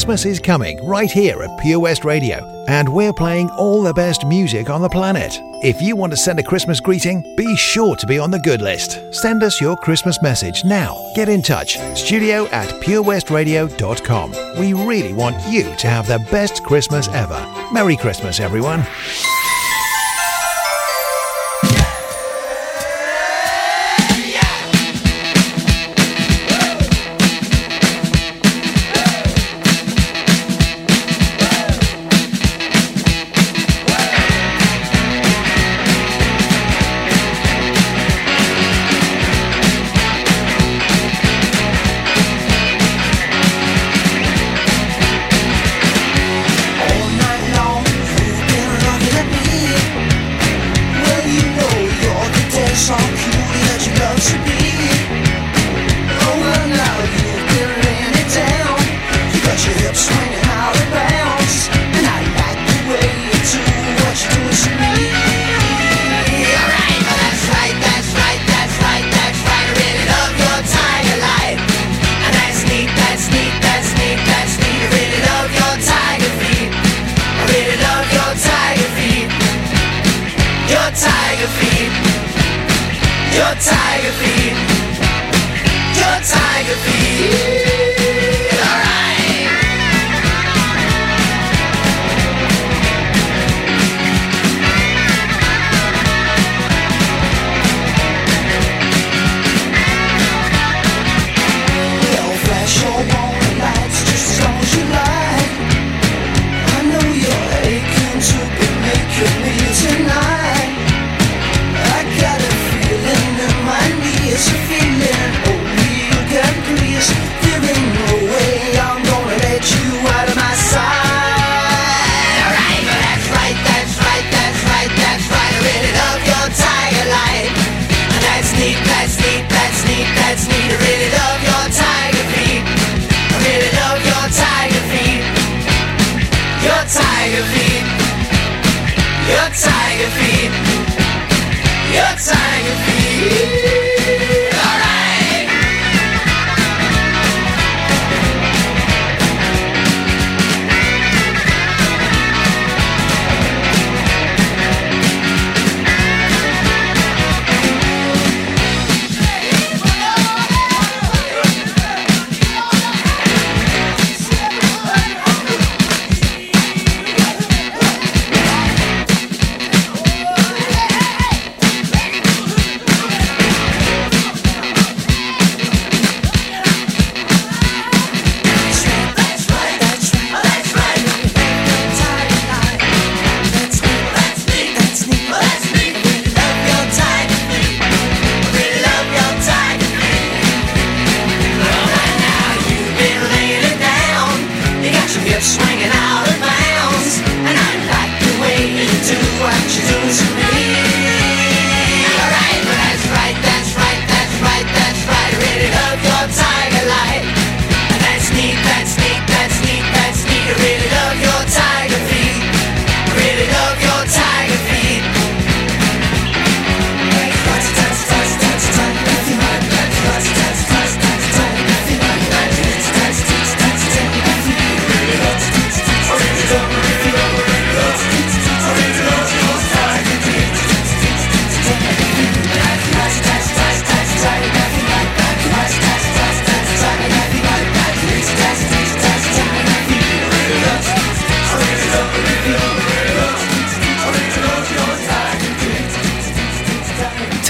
Christmas 0.00 0.24
is 0.24 0.40
coming 0.40 0.82
right 0.82 1.10
here 1.10 1.42
at 1.42 1.60
Pure 1.60 1.80
West 1.80 2.06
Radio, 2.06 2.64
and 2.68 2.88
we're 2.88 3.12
playing 3.12 3.50
all 3.50 3.82
the 3.82 3.92
best 3.92 4.24
music 4.24 4.70
on 4.70 4.80
the 4.80 4.88
planet. 4.88 5.38
If 5.62 5.82
you 5.82 5.94
want 5.94 6.10
to 6.14 6.16
send 6.16 6.38
a 6.38 6.42
Christmas 6.42 6.80
greeting, 6.80 7.22
be 7.36 7.54
sure 7.54 7.94
to 7.96 8.06
be 8.06 8.18
on 8.18 8.30
the 8.30 8.38
good 8.38 8.62
list. 8.62 8.98
Send 9.12 9.42
us 9.42 9.60
your 9.60 9.76
Christmas 9.76 10.16
message 10.22 10.64
now. 10.64 11.12
Get 11.14 11.28
in 11.28 11.42
touch. 11.42 11.76
Studio 11.98 12.46
at 12.46 12.70
purewestradio.com. 12.80 14.30
We 14.58 14.72
really 14.72 15.12
want 15.12 15.36
you 15.52 15.64
to 15.64 15.86
have 15.86 16.06
the 16.06 16.26
best 16.30 16.64
Christmas 16.64 17.06
ever. 17.08 17.46
Merry 17.70 17.98
Christmas, 17.98 18.40
everyone. 18.40 18.86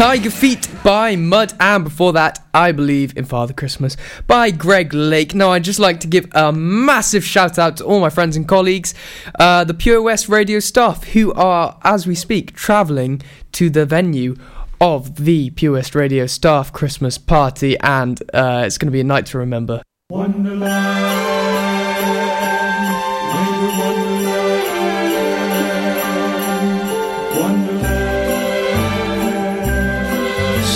Tiger 0.01 0.31
Feet 0.31 0.67
by 0.83 1.15
Mud, 1.15 1.53
and 1.61 1.85
before 1.85 2.15
that, 2.15 2.43
I 2.55 2.73
Believe 2.73 3.15
in 3.19 3.27
Father 3.27 3.53
Christmas 3.53 3.99
by 4.27 4.51
Greg 4.51 4.95
Lake. 4.95 5.35
Now, 5.35 5.51
I'd 5.51 5.63
just 5.63 5.79
like 5.79 6.01
to 6.01 6.07
give 6.07 6.27
a 6.33 6.51
massive 6.55 7.23
shout 7.23 7.59
out 7.59 7.77
to 7.77 7.85
all 7.85 8.01
my 8.01 8.09
friends 8.09 8.35
and 8.35 8.49
colleagues, 8.49 8.95
uh, 9.39 9.65
the 9.65 9.75
Pure 9.75 10.01
West 10.01 10.31
radio 10.31 10.59
staff, 10.59 11.05
who 11.05 11.35
are, 11.35 11.79
as 11.85 12.07
we 12.07 12.15
speak, 12.15 12.55
travelling 12.55 13.21
to 13.53 13.69
the 13.69 13.85
venue 13.85 14.37
of 14.81 15.17
the 15.17 15.51
Pure 15.51 15.75
West 15.75 15.95
radio 15.95 16.25
staff 16.25 16.73
Christmas 16.73 17.19
party, 17.19 17.79
and 17.81 18.23
uh, 18.33 18.63
it's 18.65 18.79
going 18.79 18.87
to 18.87 18.93
be 18.93 19.01
a 19.01 19.05
night 19.05 19.27
to 19.27 19.37
remember. 19.37 19.83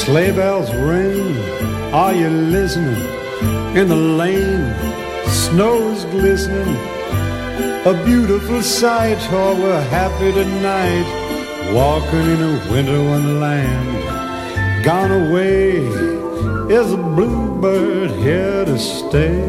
Sleigh 0.04 0.32
bells 0.32 0.70
ring, 0.74 1.34
are 1.94 2.12
you 2.12 2.28
listening? 2.28 3.00
In 3.74 3.88
the 3.88 3.96
lane, 3.96 4.74
snow's 5.28 6.04
glistening. 6.04 6.76
A 7.86 7.94
beautiful 8.04 8.60
sight, 8.60 9.16
oh, 9.30 9.58
we're 9.58 9.80
happy 9.88 10.30
tonight. 10.30 11.06
Walking 11.72 12.20
in 12.20 12.42
a 12.42 12.70
winter 12.70 13.02
wonderland. 13.02 14.84
Gone 14.84 15.10
away 15.10 15.78
is 16.68 16.92
a 16.92 16.98
bluebird 16.98 18.10
here 18.10 18.66
to 18.66 18.78
stay. 18.78 19.40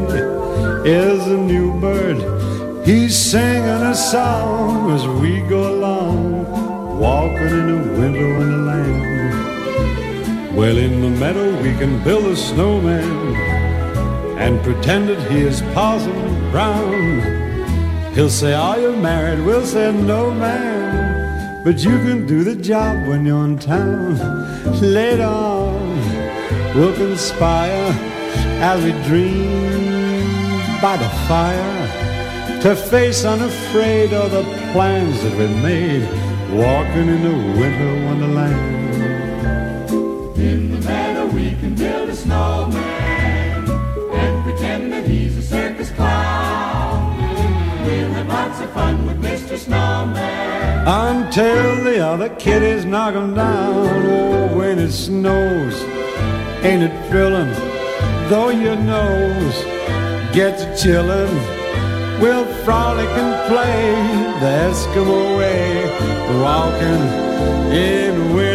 is 0.86 1.28
a 1.28 1.38
new 1.38 1.78
bird. 1.82 2.18
He's 2.86 3.14
singing 3.18 3.84
a 3.92 3.94
song 3.94 4.92
as 4.92 5.06
we 5.20 5.42
go 5.50 5.76
along, 5.76 6.46
walking 6.98 7.56
in 7.60 7.70
a 7.72 8.00
winter 8.00 8.40
wonderland. 8.40 9.15
Well, 10.56 10.78
in 10.78 11.02
the 11.02 11.10
meadow 11.10 11.52
we 11.62 11.76
can 11.76 12.02
build 12.06 12.26
a 12.28 12.36
snowman 12.36 13.36
and 14.38 14.64
pretend 14.64 15.10
that 15.10 15.20
he 15.30 15.42
is 15.42 15.62
Parson 15.74 16.14
Brown. 16.50 17.20
He'll 18.14 18.30
say, 18.30 18.54
Are 18.54 18.80
you 18.80 18.96
married? 18.96 19.46
We'll 19.46 19.66
say, 19.66 19.92
No, 19.92 20.32
man. 20.32 21.62
But 21.66 21.84
you 21.84 21.98
can 22.06 22.26
do 22.26 22.46
the 22.46 22.56
job 22.56 23.06
when 23.06 23.26
you're 23.26 23.44
in 23.44 23.60
town. 23.60 24.16
Later 24.80 25.24
on, 25.24 25.98
we'll 26.74 26.96
conspire 26.96 27.92
as 28.64 28.82
we 28.82 28.92
dream 29.10 30.80
by 30.82 30.96
the 30.96 31.10
fire 31.28 32.62
to 32.62 32.78
face 32.78 33.26
unafraid 33.26 34.14
all 34.14 34.30
the 34.30 34.44
plans 34.72 35.22
that 35.22 35.38
we 35.38 35.48
made, 35.62 36.08
walking 36.50 37.10
in 37.10 37.24
the 37.24 37.60
winter 37.60 38.06
wonderland. 38.06 38.85
Snowman 42.26 43.70
and 44.22 44.44
pretend 44.44 44.92
that 44.92 45.06
he's 45.06 45.38
a 45.38 45.42
circus 45.44 45.92
clown. 45.92 47.18
We'll 47.86 48.14
have 48.18 48.28
lots 48.28 48.60
of 48.62 48.72
fun 48.72 49.06
with 49.06 49.22
Mr. 49.22 49.58
Snowman. 49.58 50.88
Until 50.88 51.84
the 51.84 52.00
other 52.00 52.30
kiddies 52.36 52.84
knock 52.84 53.14
him 53.14 53.36
down. 53.36 53.76
Oh, 53.76 54.58
when 54.58 54.80
it 54.80 54.92
snows, 54.92 55.76
ain't 56.68 56.84
it 56.88 56.96
thrilling? 57.10 57.54
Though 58.30 58.50
your 58.50 58.76
nose 58.76 59.58
gets 60.34 60.64
chillin', 60.82 61.36
we'll 62.22 62.48
frolic 62.64 63.10
and 63.24 63.34
play 63.52 63.86
the 64.42 64.52
Eskimo 64.70 65.38
way, 65.38 65.66
walking 66.42 67.04
in 67.72 68.34
winter 68.36 68.55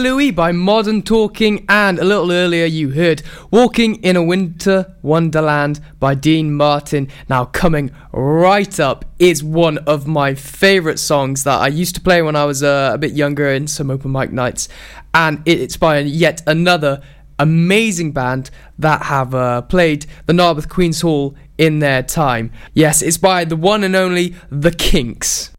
Louie 0.00 0.30
by 0.30 0.50
Modern 0.50 1.02
Talking, 1.02 1.66
and 1.68 1.98
a 1.98 2.04
little 2.04 2.32
earlier 2.32 2.64
you 2.64 2.90
heard 2.90 3.22
Walking 3.50 3.96
in 3.96 4.16
a 4.16 4.22
Winter 4.22 4.96
Wonderland 5.02 5.78
by 5.98 6.14
Dean 6.14 6.54
Martin. 6.54 7.08
Now, 7.28 7.44
coming 7.44 7.90
right 8.10 8.80
up 8.80 9.04
is 9.18 9.44
one 9.44 9.76
of 9.78 10.06
my 10.06 10.34
favourite 10.34 10.98
songs 10.98 11.44
that 11.44 11.60
I 11.60 11.68
used 11.68 11.94
to 11.96 12.00
play 12.00 12.22
when 12.22 12.34
I 12.34 12.46
was 12.46 12.62
uh, 12.62 12.92
a 12.94 12.98
bit 12.98 13.12
younger 13.12 13.50
in 13.50 13.66
some 13.66 13.90
open 13.90 14.12
mic 14.12 14.32
nights, 14.32 14.68
and 15.12 15.42
it's 15.44 15.76
by 15.76 15.98
yet 15.98 16.42
another 16.46 17.02
amazing 17.38 18.12
band 18.12 18.50
that 18.78 19.02
have 19.02 19.34
uh, 19.34 19.60
played 19.62 20.06
the 20.24 20.32
Narberth 20.32 20.70
Queen's 20.70 21.02
Hall 21.02 21.34
in 21.58 21.80
their 21.80 22.02
time. 22.02 22.52
Yes, 22.72 23.02
it's 23.02 23.18
by 23.18 23.44
the 23.44 23.56
one 23.56 23.84
and 23.84 23.94
only 23.94 24.34
The 24.50 24.70
Kinks. 24.70 25.50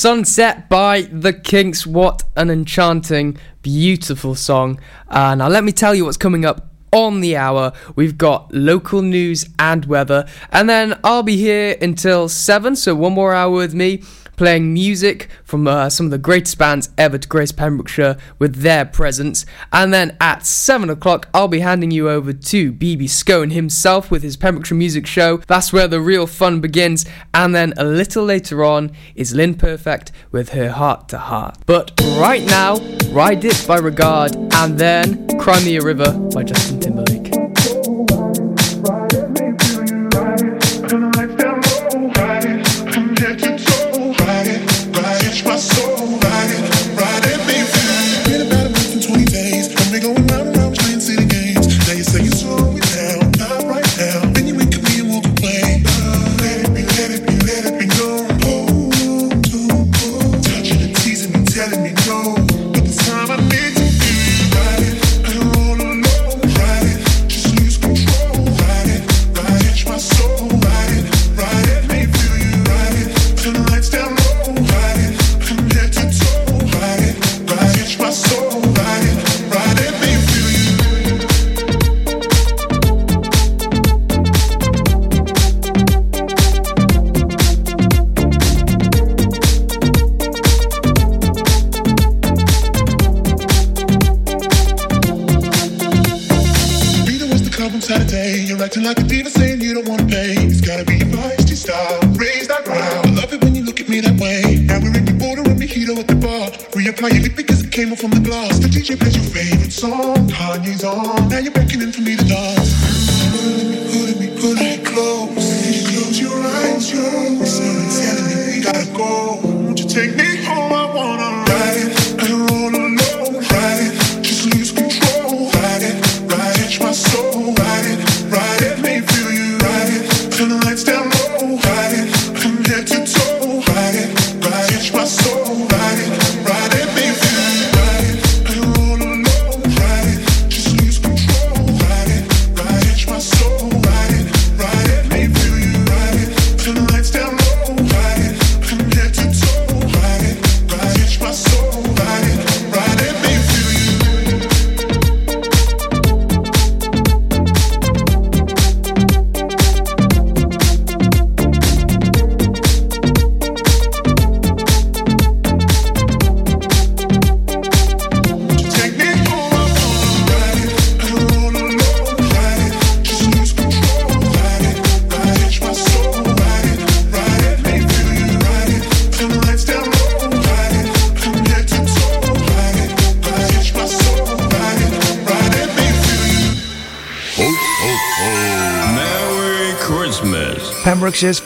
Sunset 0.00 0.70
by 0.70 1.02
The 1.02 1.34
Kinks. 1.34 1.86
What 1.86 2.24
an 2.34 2.48
enchanting, 2.48 3.36
beautiful 3.60 4.34
song. 4.34 4.80
Uh, 5.08 5.34
now, 5.34 5.46
let 5.46 5.62
me 5.62 5.72
tell 5.72 5.94
you 5.94 6.06
what's 6.06 6.16
coming 6.16 6.46
up 6.46 6.70
on 6.90 7.20
the 7.20 7.36
hour. 7.36 7.74
We've 7.96 8.16
got 8.16 8.50
local 8.50 9.02
news 9.02 9.46
and 9.58 9.84
weather, 9.84 10.26
and 10.50 10.70
then 10.70 10.98
I'll 11.04 11.22
be 11.22 11.36
here 11.36 11.76
until 11.82 12.30
7, 12.30 12.76
so 12.76 12.94
one 12.94 13.12
more 13.12 13.34
hour 13.34 13.50
with 13.50 13.74
me. 13.74 14.02
Playing 14.40 14.72
music 14.72 15.28
from 15.44 15.68
uh, 15.68 15.90
some 15.90 16.06
of 16.06 16.12
the 16.12 16.16
greatest 16.16 16.56
bands 16.56 16.88
ever 16.96 17.18
to 17.18 17.28
grace 17.28 17.52
Pembrokeshire 17.52 18.16
with 18.38 18.62
their 18.62 18.86
presence. 18.86 19.44
And 19.70 19.92
then 19.92 20.16
at 20.18 20.46
7 20.46 20.88
o'clock, 20.88 21.28
I'll 21.34 21.46
be 21.46 21.60
handing 21.60 21.90
you 21.90 22.08
over 22.08 22.32
to 22.32 22.72
BB 22.72 23.10
Scone 23.10 23.50
himself 23.50 24.10
with 24.10 24.22
his 24.22 24.38
Pembrokeshire 24.38 24.78
Music 24.78 25.06
Show. 25.06 25.42
That's 25.46 25.74
where 25.74 25.86
the 25.86 26.00
real 26.00 26.26
fun 26.26 26.62
begins. 26.62 27.04
And 27.34 27.54
then 27.54 27.74
a 27.76 27.84
little 27.84 28.24
later 28.24 28.64
on 28.64 28.92
is 29.14 29.34
Lynn 29.34 29.56
Perfect 29.56 30.10
with 30.32 30.52
her 30.52 30.70
Heart 30.70 31.10
to 31.10 31.18
Heart. 31.18 31.58
But 31.66 31.92
right 32.16 32.42
now, 32.46 32.76
Ride 33.10 33.44
It 33.44 33.62
by 33.68 33.76
Regard, 33.76 34.34
and 34.54 34.78
then 34.78 35.38
Cry 35.38 35.62
Me 35.62 35.76
a 35.76 35.82
River 35.82 36.12
by 36.32 36.44
Justin 36.44 36.80
Timberlake. 36.80 36.99
Telling 45.60 45.89
like 98.82 98.98
a 98.98 99.02
diva 99.02 99.30
saying 99.30 99.60
you 99.60 99.74
don't 99.74 99.88
wanna 99.88 99.99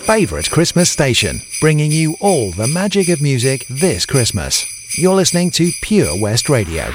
favourite 0.04 0.50
Christmas 0.50 0.90
station, 0.90 1.40
bringing 1.62 1.90
you 1.90 2.14
all 2.20 2.50
the 2.50 2.68
magic 2.68 3.08
of 3.08 3.22
music 3.22 3.64
this 3.70 4.04
Christmas. 4.04 4.66
You're 4.98 5.14
listening 5.14 5.50
to 5.52 5.70
Pure 5.80 6.20
West 6.20 6.50
Radio. 6.50 6.92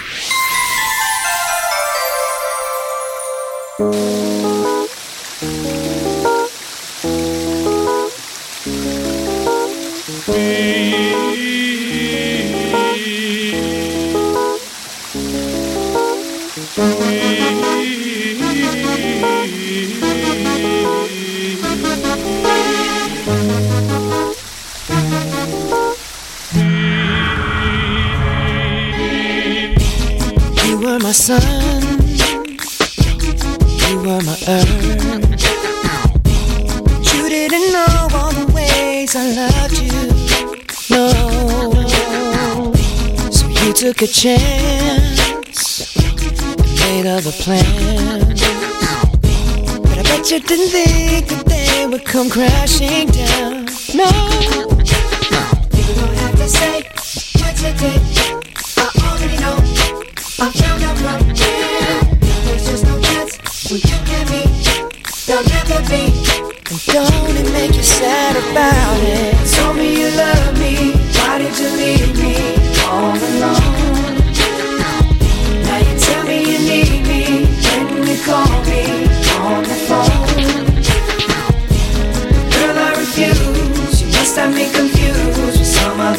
Sun, 31.30 31.84
you 33.86 33.98
were 34.02 34.22
my 34.30 34.38
earth. 34.48 34.74
You 37.14 37.30
didn't 37.30 37.72
know 37.72 38.08
all 38.18 38.32
the 38.32 38.52
ways 38.56 39.16
I 39.16 39.26
loved 39.42 39.78
you. 39.78 40.00
No, 40.90 41.06
so 43.30 43.46
you 43.62 43.74
took 43.74 44.02
a 44.02 44.08
chance, 44.08 45.20
made 46.82 47.06
other 47.06 47.36
plans. 47.44 48.42
But 49.84 49.98
I 50.00 50.04
bet 50.10 50.32
you 50.32 50.40
didn't 50.40 50.70
think 50.70 51.28
that 51.28 51.46
they 51.46 51.86
would 51.86 52.06
come 52.06 52.32
crashing 52.32 53.08
down. 53.10 53.68
No, 53.94 54.10
you 55.78 55.94
don't 55.94 56.16
have 56.24 56.36
to 56.38 56.50
say 56.50 56.82
what 57.40 57.62
you 57.62 57.74
did. 57.78 58.09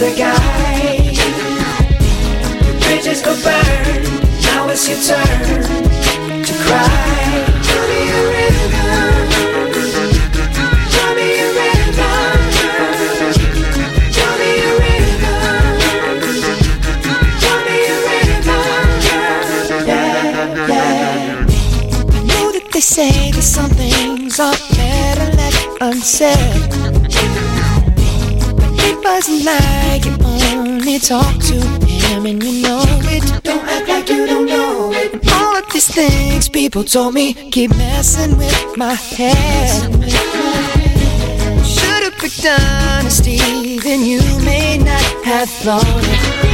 Other 0.03 0.16
guy. 0.16 1.12
The 2.64 2.72
bridges 2.80 3.20
go 3.20 3.34
burn. 3.42 4.03
Now 4.44 4.68
it's 4.70 4.88
your 4.88 4.98
turn 4.98 5.62
to 6.42 6.53
cry. 6.64 6.88
Me 7.90 8.01
a 8.09 8.20
me 8.26 8.40
a 8.40 8.40
me 8.40 8.46
a 8.46 8.68
me 11.11 11.28
a. 11.28 11.51
Yeah, 19.86 20.68
yeah. 20.68 21.44
I 22.12 22.22
know 22.24 22.46
that 22.53 22.66
they 22.72 22.80
say 22.80 23.30
that 23.32 23.42
some 23.42 23.70
things 23.70 24.40
are 24.40 24.57
better 24.76 25.36
left 25.36 25.68
unsaid. 25.82 26.59
Wasn't 29.03 29.44
like 29.44 30.05
you 30.05 30.16
only 30.24 30.98
talk 30.98 31.38
to 31.42 31.55
him 31.86 32.26
and 32.26 32.42
you 32.42 32.62
know 32.62 32.82
it. 32.86 33.42
Don't 33.42 33.64
act 33.64 33.88
like 33.88 34.09
you 34.09 34.26
don't 34.26 34.46
know 34.46 34.92
it. 34.92 35.12
And 35.12 35.28
all 35.32 35.57
of 35.57 35.70
these 35.72 35.88
things 35.88 36.48
people 36.48 36.84
told 36.84 37.14
me 37.14 37.34
keep 37.51 37.70
messing 37.76 38.36
with 38.38 38.76
my 38.76 38.94
head. 38.94 39.92
Should've 41.64 42.16
picked 42.18 42.46
honesty, 42.46 43.78
then 43.80 44.05
you 44.05 44.20
may 44.44 44.78
not 44.78 45.03
have 45.24 45.51
thought 45.51 45.84
it. 45.86 46.51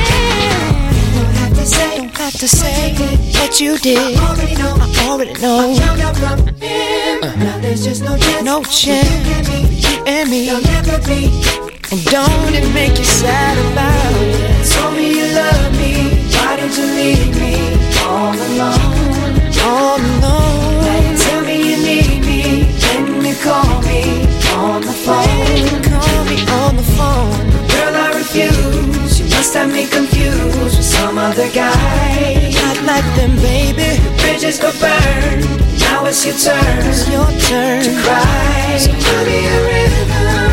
Don't 1.97 2.16
have 2.16 2.32
to 2.32 2.49
say, 2.49 2.94
what 3.34 3.61
you 3.61 3.76
did. 3.78 3.99
I 4.18 4.28
already 4.28 4.55
know. 4.55 4.76
I 4.78 5.09
already 5.09 5.32
know. 5.40 5.70
I 5.70 5.78
found 5.78 6.01
out 6.01 6.16
from 6.16 6.47
him. 6.57 7.20
Now 7.20 7.59
there's 7.59 7.84
just 7.84 8.03
no 8.03 8.16
chance. 8.16 8.44
No 8.44 8.62
chance. 8.64 9.49
You 9.90 10.05
and 10.07 10.30
me. 10.30 10.47
There'll 10.47 10.62
never 10.62 10.99
be. 11.07 11.76
And 11.93 12.05
don't 12.07 12.53
it 12.53 12.66
make 12.74 12.99
you 12.99 13.05
sad 13.05 13.57
about 13.70 14.12
it? 14.18 14.66
Told 14.72 14.97
me 14.97 15.07
you 15.18 15.26
love 15.32 15.70
me. 15.78 16.18
Why 16.34 16.57
did 16.57 16.76
you 16.76 16.82
leave 16.82 17.30
me 17.39 17.78
all 18.03 18.34
alone? 18.34 19.39
All 19.62 19.95
alone. 19.95 21.16
Tell 21.16 21.43
me 21.43 21.57
you 21.70 21.76
need 21.78 22.26
me. 22.26 22.43
When 22.82 23.24
you 23.24 23.37
call 23.37 23.80
me 23.82 24.26
on 24.59 24.82
the 24.82 24.97
phone. 25.07 25.82
Call 25.87 26.24
me 26.26 26.39
on 26.59 26.74
the 26.74 26.87
phone. 26.99 27.47
Girl, 27.70 27.95
I 27.95 28.12
refuse. 28.18 29.20
You 29.20 29.26
must 29.30 29.55
have 29.55 29.70
me 29.70 29.87
confused 29.87 30.59
with 30.59 30.84
some 30.84 31.18
other 31.18 31.49
guy. 31.53 32.51
Not 32.51 32.82
like 32.82 33.09
them, 33.14 33.37
baby. 33.37 34.03
The 34.03 34.11
bridges 34.22 34.59
go 34.59 34.72
burn. 34.82 35.39
Now 35.78 36.05
it's 36.07 36.26
your 36.26 36.34
turn. 36.34 36.78
It's 36.82 37.09
your 37.09 37.30
turn 37.47 37.84
to 37.84 37.93
cry. 38.03 38.76
So 38.76 38.91
tell 38.91 39.24
me 39.24 39.47
a 39.47 39.59
rhythm. 39.68 40.45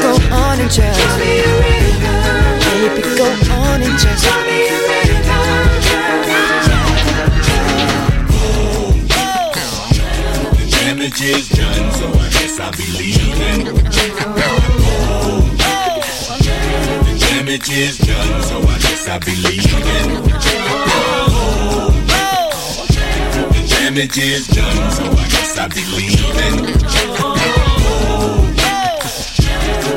Go 0.00 0.12
on 0.34 0.60
and 0.60 0.70
just 0.70 1.00
tell 1.00 1.18
me 1.18 1.40
a 1.40 1.50
rhythm. 1.60 2.20
Baby, 2.94 3.02
go 3.16 3.26
on 3.54 3.82
and 3.82 3.98
just 3.98 4.24
tell 4.24 4.42
me 4.44 4.68
a 4.68 4.78
The 10.56 10.66
damage 10.70 11.22
is 11.22 11.48
done, 11.48 11.90
so 11.92 12.06
I 12.08 12.28
guess 12.30 12.60
I'll 12.60 12.70
be 12.72 12.86
leaving. 12.98 13.64
The 17.04 17.16
damage 17.18 17.70
is 17.70 17.98
done, 17.98 18.42
so 18.42 18.60
I 18.62 18.78
guess 18.78 19.08
I'll 19.08 19.20
be 19.20 19.34
leaving. 19.34 20.30
Damage 23.90 24.18
is 24.18 24.46
done, 24.46 24.90
so 24.92 25.02
I 25.02 25.26
guess 25.28 25.58
I 25.58 25.66
be 25.66 25.82
leaving. 25.96 26.76
Oh, 27.18 27.34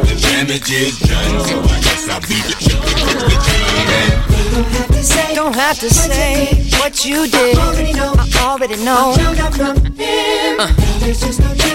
the 0.02 0.16
damage 0.20 0.72
is 0.72 0.98
done, 0.98 1.40
so 1.46 1.62
I 1.62 1.80
guess 1.80 2.10
I 2.10 2.20
be 2.26 2.42
leaving. 5.30 5.36
Don't 5.36 5.56
have 5.56 5.78
to 5.78 5.90
say 5.94 6.68
what 6.80 7.06
you 7.06 7.28
did. 7.28 7.56
I 7.60 7.62
already 8.42 8.78
know. 8.84 9.14
Uh, 10.60 10.72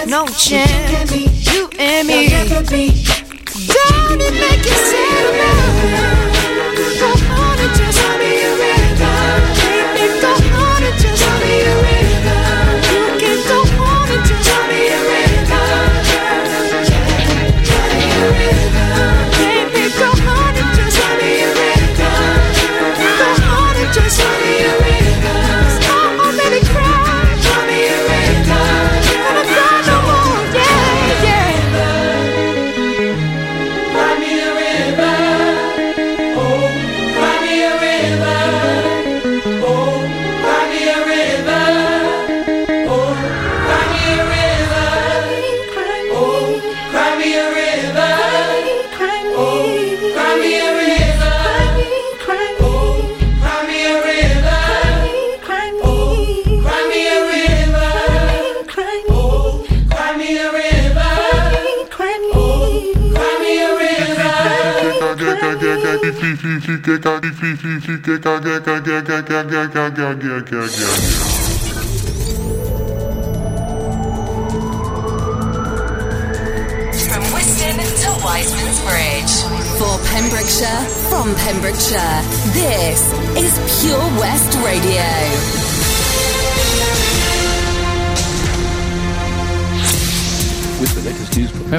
no 0.09 0.27
chance. 0.27 1.13
You 1.53 1.69
and 1.79 2.09
me. 2.09 2.29
Don't 2.31 4.21
it 4.21 4.33
make 4.35 4.65
you 4.65 4.75
sad? 4.91 6.48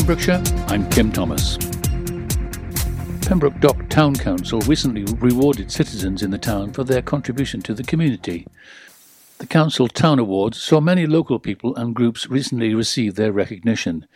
Pembrokeshire, 0.10 0.41
I'm 0.70 0.89
Kim 0.89 1.12
Thomas. 1.12 1.55
Pembroke 3.28 3.60
Dock 3.60 3.89
Town 3.89 4.16
Council 4.16 4.60
recently 4.62 5.03
rewarded 5.20 5.72
citizens 5.72 6.24
in 6.24 6.32
the 6.32 6.38
town 6.39 6.74
for 6.74 6.84
their 6.84 7.03
contribution 7.03 7.62
to 7.62 7.76
the 7.76 7.84
community. 7.84 8.47
The 9.38 9.45
Council 9.45 9.88
Town 9.88 10.18
Awards 10.18 10.60
saw 10.60 10.82
many 10.82 11.05
local 11.05 11.38
people 11.38 11.76
and 11.76 11.93
groups 11.93 12.28
recently 12.28 12.74
receive 12.74 13.14
their 13.14 13.32
recognition. 13.32 14.07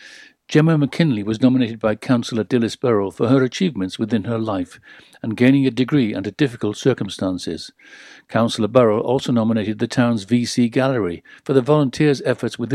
Gemma 0.48 0.80
McKinley 0.80 1.22
was 1.22 1.42
nominated 1.42 1.80
by 1.80 1.94
Councillor 1.94 2.44
Dilys 2.44 2.80
Burrell 2.80 3.12
for 3.12 3.28
her 3.28 3.44
achievements 3.44 4.00
within 4.00 4.24
her 4.24 4.40
life 4.40 4.80
and 5.22 5.38
gaining 5.38 5.68
a 5.68 5.72
degree 5.72 6.16
under 6.16 6.32
difficult 6.32 6.76
circumstances. 6.76 7.72
Councillor 8.30 8.68
Burrell 8.68 9.00
also 9.02 9.32
nominated 9.32 9.78
the 9.78 9.88
town's 9.88 10.26
VC 10.26 10.72
Gallery 10.72 11.24
for 11.44 11.54
the 11.54 11.62
volunteers' 11.62 12.24
efforts 12.26 12.58
within 12.58 12.72